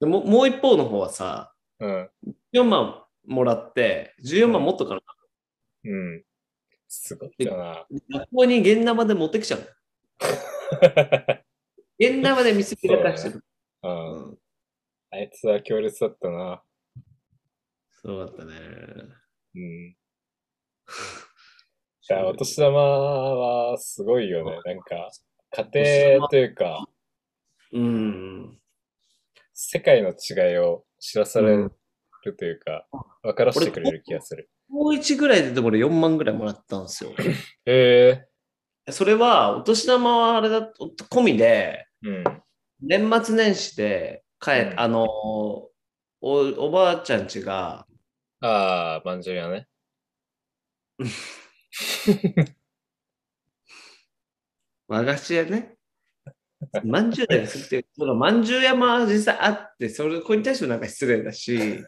[0.00, 2.10] でももう一方の方はさ、うん。
[2.54, 5.00] 4万もらって、14万もっとかな。
[5.84, 6.24] うん。
[6.88, 7.86] すごいよな。
[8.10, 9.60] 学校に現生で持ってきちゃう。
[12.00, 13.44] 現生で見せびらかしてる。
[13.82, 13.88] う。
[13.88, 14.38] うんん。
[15.10, 16.62] あいつは強烈だったな。
[18.02, 18.52] そうだったね。
[19.54, 19.62] うん。
[19.62, 19.96] い
[22.08, 24.60] や、 お年玉はすごいよね。
[24.64, 25.10] なんか、
[25.72, 26.88] 家庭というか、
[27.72, 28.60] うん。
[29.54, 31.72] 世界の違いを知らされうん
[32.24, 32.86] るというか、
[33.22, 34.50] 分からせてくれる気がする。
[34.70, 37.10] 高1ぐらいででも俺4万ぐらいもらったんですよ。
[37.64, 38.26] へ
[38.86, 38.92] え。
[38.92, 40.72] それは、お年玉はあれだ、
[41.10, 42.24] 込みで、うん。
[42.80, 45.70] 年末年始で帰っ、うんあのお、
[46.20, 47.86] おばあちゃん家が、
[48.40, 49.68] ああ、まんじゅう屋ね。
[54.88, 55.76] 和菓子屋ね。
[56.84, 61.84] まんじゅう屋が好きて、そのまんじゅう屋も実際あって、それこれに対してもなんか失礼だし、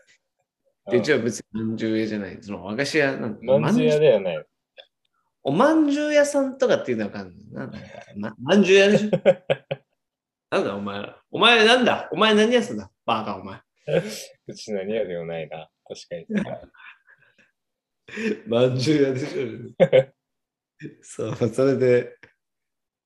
[0.90, 3.58] でうちは別にまんじゅう屋じゃない、その和菓子屋なんだ。
[3.58, 4.44] まんじゅう屋ではない。
[5.42, 7.60] おまんじゅう屋さんとかっていうのはわかんないな。
[7.60, 7.78] なんか
[8.16, 9.10] ままんじゅう屋でしょ？
[10.50, 11.17] なんだお前ら。
[11.30, 12.08] お前なんだ？
[12.12, 12.90] お前何屋さんだ？
[13.04, 13.60] バカお前。
[14.46, 15.68] うち何屋でもないな。
[15.86, 16.26] 確かに。
[18.46, 20.88] まんじゅう屋でしょ。
[21.02, 22.16] そう、それで、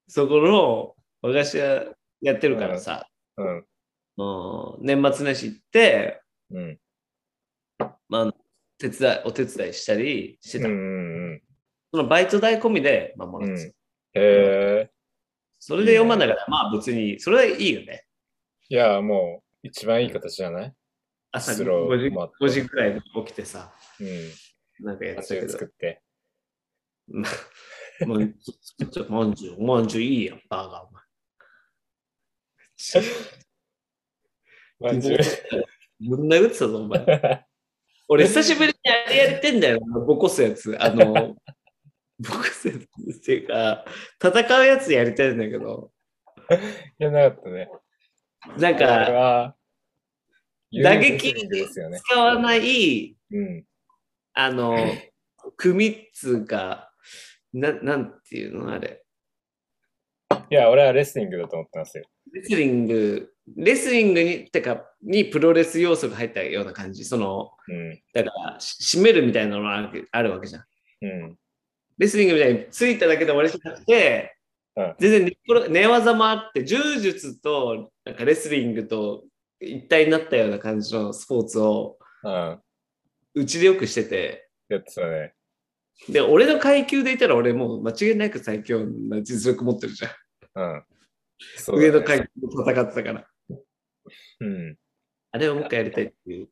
[0.06, 1.86] そこの和菓子屋
[2.20, 3.56] やってるからさ、うん。
[3.58, 3.62] う
[4.82, 6.20] ん年末年始行って、
[6.50, 6.78] うん。
[8.08, 8.32] まあ
[8.78, 10.68] 手伝い、お手伝いしたりしてた。
[10.68, 11.42] うんうんうん。
[11.92, 13.72] そのバイト代込みで、まあ、もらってた、うんへ
[14.14, 14.90] え。
[15.58, 18.04] それで4万だから、まあ別に、それはいいよね。
[18.68, 20.74] いや、もう、一番いい形じゃない？
[21.32, 24.86] 朝スロー5時もあって5時くらいに起きてさ、うん。
[24.86, 26.02] なんかやってたけど足を作、って。
[27.08, 27.28] ま
[28.02, 31.02] あ、もうちょっとまんじゅう、まんじゅういいやん、バーガー、お前。
[34.92, 35.18] まんじゅう。
[36.00, 37.46] ぶん殴ってたぞ、お前。
[38.08, 40.76] 俺、久しぶりにあれやりてんだよ、ボコすやつ。
[40.78, 41.12] あの、
[42.18, 43.84] ボコすやつっていうか、
[44.22, 45.92] 戦うやつやりたいんだけど、
[46.98, 47.70] いや、なかったね。
[48.58, 49.56] なんか、は、
[50.72, 51.34] 打撃。
[51.34, 53.64] 使わない、うん。
[54.34, 54.76] あの、
[55.56, 56.92] 組っつうか、
[57.52, 59.04] ななんていうのあれ。
[60.50, 62.04] いや、俺はレスリングだと思ってますよ。
[62.32, 67.04] レスリング、レスリングに、てか、にプロレス要素が入ったような感じ。
[67.04, 68.02] その、うん。
[68.14, 70.64] だから、し締めるみたいなのがあるあるわけじゃん。
[71.02, 71.38] うん。
[71.98, 74.36] レスリングみたいについただけで終わりじゃなくて、
[74.76, 75.36] うん全然
[75.70, 79.24] 寝技もあって、柔術となんかレスリングと
[79.60, 81.98] 一体になったような感じのスポーツを
[83.34, 85.34] うちでよくしてて、やってたね。
[86.08, 90.74] で、俺の階級でいたら俺もう間違いなく最強な実力持ってるじゃん。
[90.74, 90.84] うん。
[91.56, 93.26] そうだね上の階級で戦ってたから。
[94.40, 94.76] うん。
[95.30, 96.48] あれをもう一回やりたいっていう。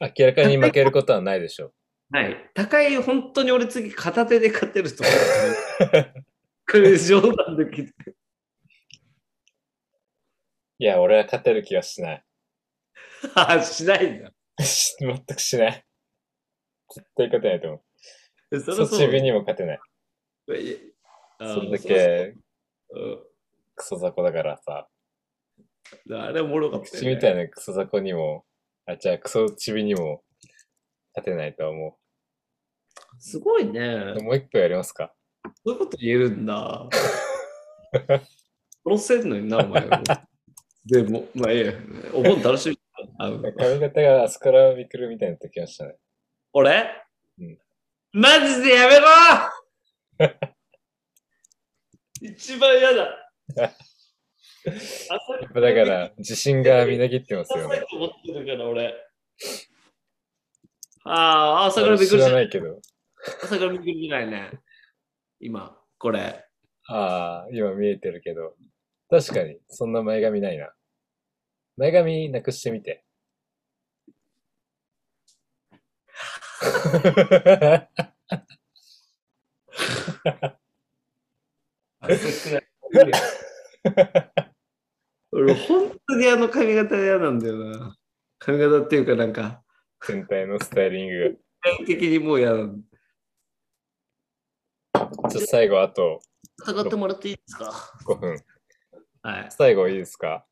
[0.00, 1.72] 明らかに負けることはないでしょ。
[2.10, 2.50] はい。
[2.54, 6.14] 高い、本当に俺次片手で勝てると思う。
[6.70, 8.14] これ冗談で聞いて。
[10.78, 12.24] いや、俺は勝てる気がしない。
[13.34, 14.32] あ、しないんだ。
[14.58, 15.84] 全くしない。
[16.94, 17.82] 絶対勝てないと思
[18.50, 18.60] う。
[18.60, 19.80] そろそろそちびにも勝てない。
[21.40, 22.34] そんだけ
[22.90, 23.24] うん
[23.74, 24.88] クソ雑魚だからさ。
[26.10, 26.98] あれおもろかったよ、ね。
[26.98, 28.44] 口みたいなクソ雑魚にも、
[28.86, 30.22] あ、じゃあクソちびにも
[31.14, 31.98] 勝てないとは思
[33.18, 34.14] すごいね。
[34.18, 34.22] う。
[34.22, 35.14] もう一個やりますか。
[35.64, 36.88] そういうこと言えるんだ。
[38.84, 39.88] 殺せんのにな、お前。
[40.86, 41.72] でも、まあいいや。
[42.14, 42.78] お盆楽しみ。
[43.18, 45.96] 髪型がアスカラビクルみたいになってきましたね。
[46.52, 46.90] 俺、
[47.38, 47.58] うん
[48.12, 49.06] マジでやめろ
[52.22, 53.32] 一番嫌だ。
[53.54, 53.70] やっ
[55.52, 58.94] ぱだから、自信がみなぎってますよね思ってるから、俺。
[61.04, 62.32] ああ、朝からびっくりした。
[62.32, 62.80] ないけど。
[63.42, 64.52] 朝からびっくりしないね。
[65.40, 66.44] 今、これ。
[66.88, 68.54] ああ、今見えてるけど。
[69.10, 70.72] 確かに、そんな前髪ないな。
[71.76, 73.04] 前髪なくしてみて。
[85.30, 87.96] 俺、本当にあの髪型嫌なんだよな。
[88.38, 89.62] 髪型っていうか、なんか、
[90.06, 92.97] 全体のスタイリング全体的にもう嫌なんだ。
[95.10, 95.28] が。
[95.30, 96.20] ちょっと最後、あと
[96.66, 97.72] ってもらっていいですか
[98.06, 98.36] ？5分。
[99.22, 99.46] はい。
[99.50, 100.28] 最後いいですか？
[100.28, 100.44] はい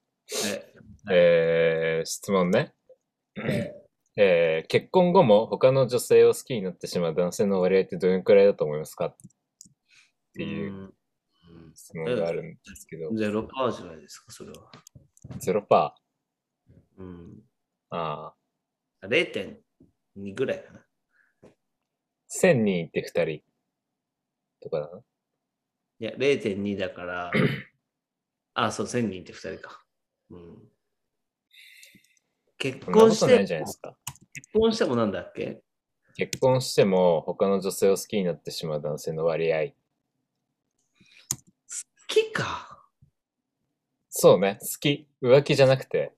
[1.12, 2.74] えー、質問ね。
[4.16, 9.06] えー、結婚後も他の女性を好きになってしまう男性の割合ってどれくらいだと思いますか？
[9.06, 9.16] っ
[10.34, 10.94] ていううん
[11.74, 14.70] 質問があるんですけど、ゼロパーじゃないですか、それは。
[15.38, 15.92] 0%。
[16.98, 17.42] うん。
[17.90, 18.32] あ
[19.02, 20.80] あ、0.2ぐらいかな。
[22.30, 23.42] 1000人いて2人
[24.66, 25.00] とかだな。
[26.00, 27.32] いや、0.2だから、
[28.54, 29.84] あ、そう、1000人って2人か。
[30.30, 30.72] うん。
[32.58, 33.96] 結婚してとないじゃないですか。
[34.34, 35.62] 結婚してもなんだっけ？
[36.16, 39.68] 結婚しても他の女性を好きになってしまう男性の割合。
[39.68, 39.74] 好
[42.08, 42.88] きか。
[44.08, 45.06] そうね、好き。
[45.22, 46.14] 浮気じゃなくて、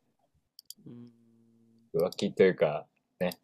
[0.87, 1.13] うん
[1.95, 2.87] 浮気というか、
[3.19, 3.41] ね。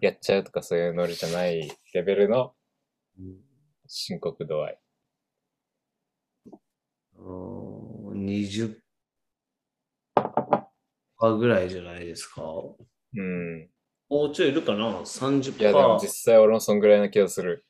[0.00, 2.54] やっちゃうとかそういうノリじゃないレベルの
[3.86, 4.78] 深刻度合い。
[7.16, 8.76] うん20%
[11.38, 12.40] ぐらいじゃないですか？
[12.42, 12.76] も
[13.14, 13.70] うん。
[14.10, 15.60] うちょいいるかな ?30%。
[15.60, 17.64] いや、でも実際俺もそんぐらいな気がする。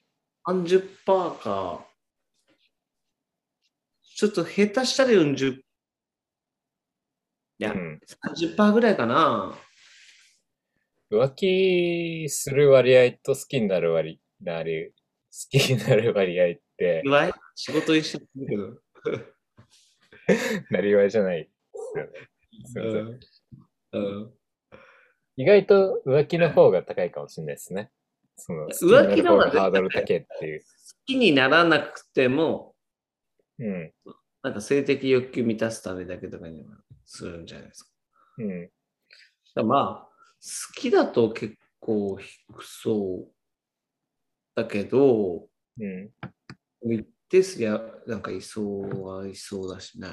[0.46, 1.86] 30%か。
[4.16, 5.62] ちょっと下手したら40%。
[7.60, 8.00] いや、うん。
[8.24, 9.54] 30%ぐらいかな。
[11.10, 14.97] 浮気する割合と好きになる割、なる、好
[15.50, 18.80] きになる割合って、祝い仕事一緒だけど。
[20.70, 21.50] なりわいじゃないで
[22.66, 23.18] すよね。
[25.36, 27.90] 意外と浮気の方が高いかもしれないですね。
[28.36, 30.60] その、浮気の方がハードル高いっていう。
[30.60, 30.66] 好
[31.06, 32.74] きにならなくても、
[33.58, 33.92] うん。
[34.42, 36.66] なんか性的欲求満たすためだけとかには
[37.04, 37.90] するんじゃないですか。
[38.38, 39.66] うん。
[39.66, 40.08] まあ、
[40.40, 43.32] 好きだと結構低そう
[44.58, 45.46] だけど、
[45.78, 46.10] うん。
[46.82, 50.08] 一定数や、なんかいそうはいそうだしね。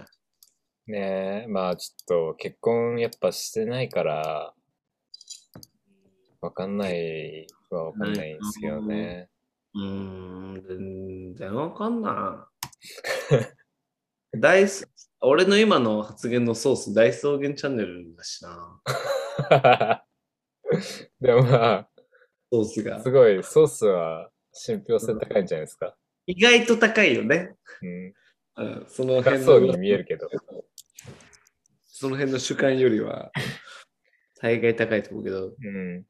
[0.85, 4.53] ねえ、まあちょっと結婚やっぱしてないから、
[6.41, 9.29] わかんないはわかんないんですけどね。
[9.73, 9.83] うー
[10.59, 12.47] ん、全然わかんな
[14.31, 14.37] い。
[14.39, 14.87] 大す
[15.21, 18.79] 俺の今の発言のソース、大草原チャンネルだしな。
[21.19, 21.89] でもまあ、
[22.51, 23.09] ソースがす。
[23.09, 25.95] ごい、ソースは信憑性高いんじゃないですか。
[26.25, 27.55] 意外と高いよね。
[27.81, 28.13] うん。
[28.57, 30.29] うん、その高辺のに見えるけど。
[31.87, 33.31] その辺の主観よりは、
[34.41, 35.47] 大概高いと思うけど。
[35.47, 36.05] うん。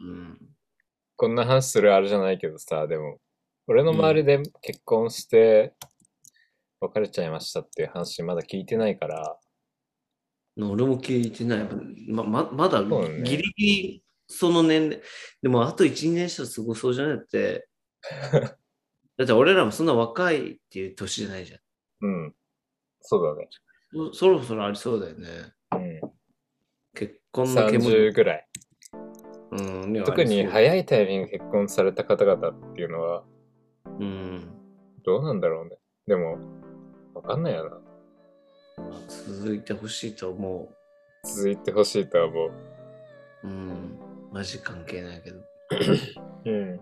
[0.00, 0.38] うん。
[1.16, 3.18] こんな話するあれじゃないけどさ、でも、
[3.66, 5.74] 俺の周りで結婚して
[6.80, 9.38] 別れちゃいましたっていう話まだ聞いてないから、
[10.56, 11.68] 俺も聞いてない。
[12.08, 15.02] まままだギリギリその年齢。
[15.42, 17.67] でもあと1、2年したらすごそうじゃないって。
[19.16, 21.60] だって俺らもそんな若いっていう年じゃないじゃん。
[22.02, 22.34] うん。
[23.00, 23.48] そうだね。
[23.92, 25.52] そそろそろありそうだよね。
[25.72, 26.12] うん。
[26.94, 28.48] 結婚の煙30ぐらい。
[29.50, 29.56] う
[29.86, 33.24] ん、特に早いタイミングで結婚された方々っていうのは、
[33.84, 34.52] そううん。
[35.04, 35.78] どうなんだろうね。
[36.06, 36.38] でも、
[37.14, 37.82] わかんないよ
[38.76, 38.82] な。
[38.84, 40.68] まあ続いてほしいと思
[41.24, 42.52] 続いてほしいとは思う。
[43.44, 43.48] う。
[43.48, 43.98] うん。
[44.32, 45.40] マジ関係ないけど。
[46.44, 46.80] うん。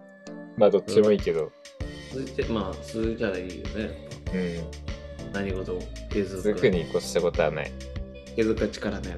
[0.57, 1.51] まあ、どっちもいいけど。
[2.13, 4.09] 続いて、まあ、続いたらいいよね。
[4.35, 5.33] うん。
[5.33, 5.81] 何事も
[6.11, 6.43] 継続。
[6.43, 7.73] 続くに越したことはない。
[8.35, 9.17] 継続は力だか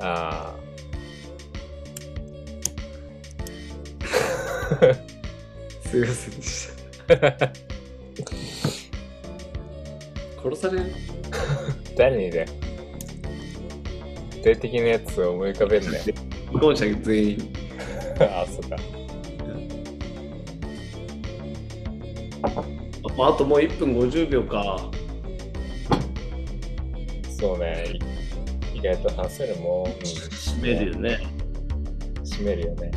[0.00, 0.54] あ
[4.80, 4.84] あ。
[4.86, 4.94] ら。
[5.90, 6.68] すいませんでし
[7.06, 7.52] た。
[10.42, 10.92] 殺される
[11.96, 12.46] 誰にだよ。
[14.36, 16.02] 具体的なやつを思い浮かべんなよ。
[16.02, 16.12] 既
[16.52, 17.52] 婚者全員。
[18.20, 18.76] ああ、そうか。
[23.18, 24.90] ああともう1分50秒か。
[27.38, 27.94] そうね。
[28.74, 29.86] い意外と話せるもん。
[29.86, 31.18] うん締めるよね。
[32.22, 32.90] 締めるよね。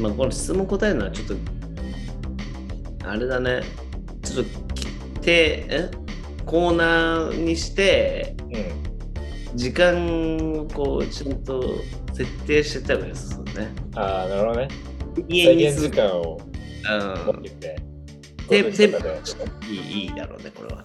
[0.00, 1.34] まあ、これ質問答えるのはちょっと、
[3.08, 3.62] あれだね。
[4.22, 5.90] ちょっと、て、え？
[6.44, 9.56] コーナーにして、うん。
[9.56, 11.62] 時間をこう、ちゃんと
[12.12, 13.68] 設定してたらですよね。
[13.94, 14.68] ああ、なるほどね。
[15.28, 15.72] 家に。
[15.72, 17.31] 時間をうん。
[18.52, 18.98] テこうテンポ
[19.66, 20.82] いいいいいだろうね、これは。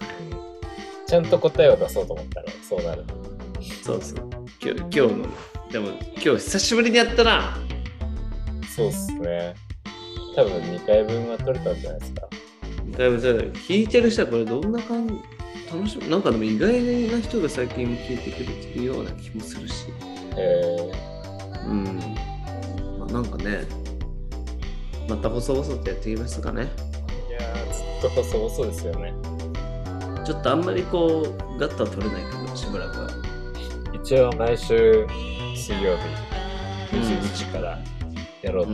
[1.06, 3.04] ちゃんと答えを出そうと思ったら、そうなる。
[3.82, 4.28] そうそう。
[4.62, 5.26] 今日、今日の、
[5.70, 7.58] でも今日久しぶりにやったな。
[8.74, 9.54] そうっすね。
[10.34, 12.28] 多分2回分は取れたんじゃないですか。
[12.96, 15.14] だいぶだいぶ聞いてる人はこれどんな感じ
[15.70, 16.72] 楽しみなんかでも意外
[17.12, 19.86] な人が最近聞いてくれてるような気もするし。
[20.36, 20.90] え
[21.66, 21.84] うん。
[22.98, 23.66] まあ、なんかね、
[25.06, 26.68] また細々とやっていきますかね。
[27.72, 29.12] ずっと細々ですよね。
[30.24, 33.08] ちょっとあんまりこう、ガッとは取れないけど、しばらくは。
[33.94, 35.06] 一応毎週
[35.54, 37.78] 水曜日うん21時から
[38.42, 38.72] やろうと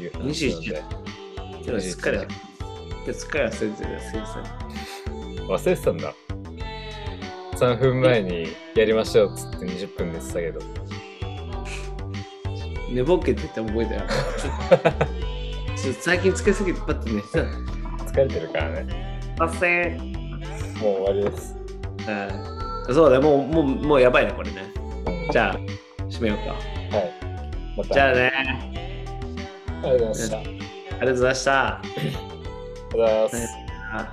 [0.00, 0.82] いう話なの21で、
[1.36, 2.18] 今日はすっかり、
[3.14, 5.46] すっかり忘れてるすいません。
[5.46, 6.14] 忘れてたんだ。
[7.54, 10.60] 3分前にやりましょうっつって20分でしたけど。
[12.90, 14.14] 寝ぼけてて覚えてなか
[14.76, 15.08] った。
[16.00, 17.81] 最近つけすぎてパッと寝てた。
[18.12, 19.20] 疲れてるからね。
[19.38, 20.12] ません。
[20.80, 21.56] もう終わりです。
[22.08, 24.64] うんそうだ、もう、もう、もうやばいね、これね。
[25.30, 25.52] じゃあ、
[26.10, 26.52] 閉めようか。
[26.96, 27.12] はい。
[27.76, 28.32] また、じゃあね、
[29.84, 30.38] ありがとうございました。
[30.38, 31.68] ありがとうございました。
[31.68, 33.62] ありがとうございます。
[33.94, 34.12] あ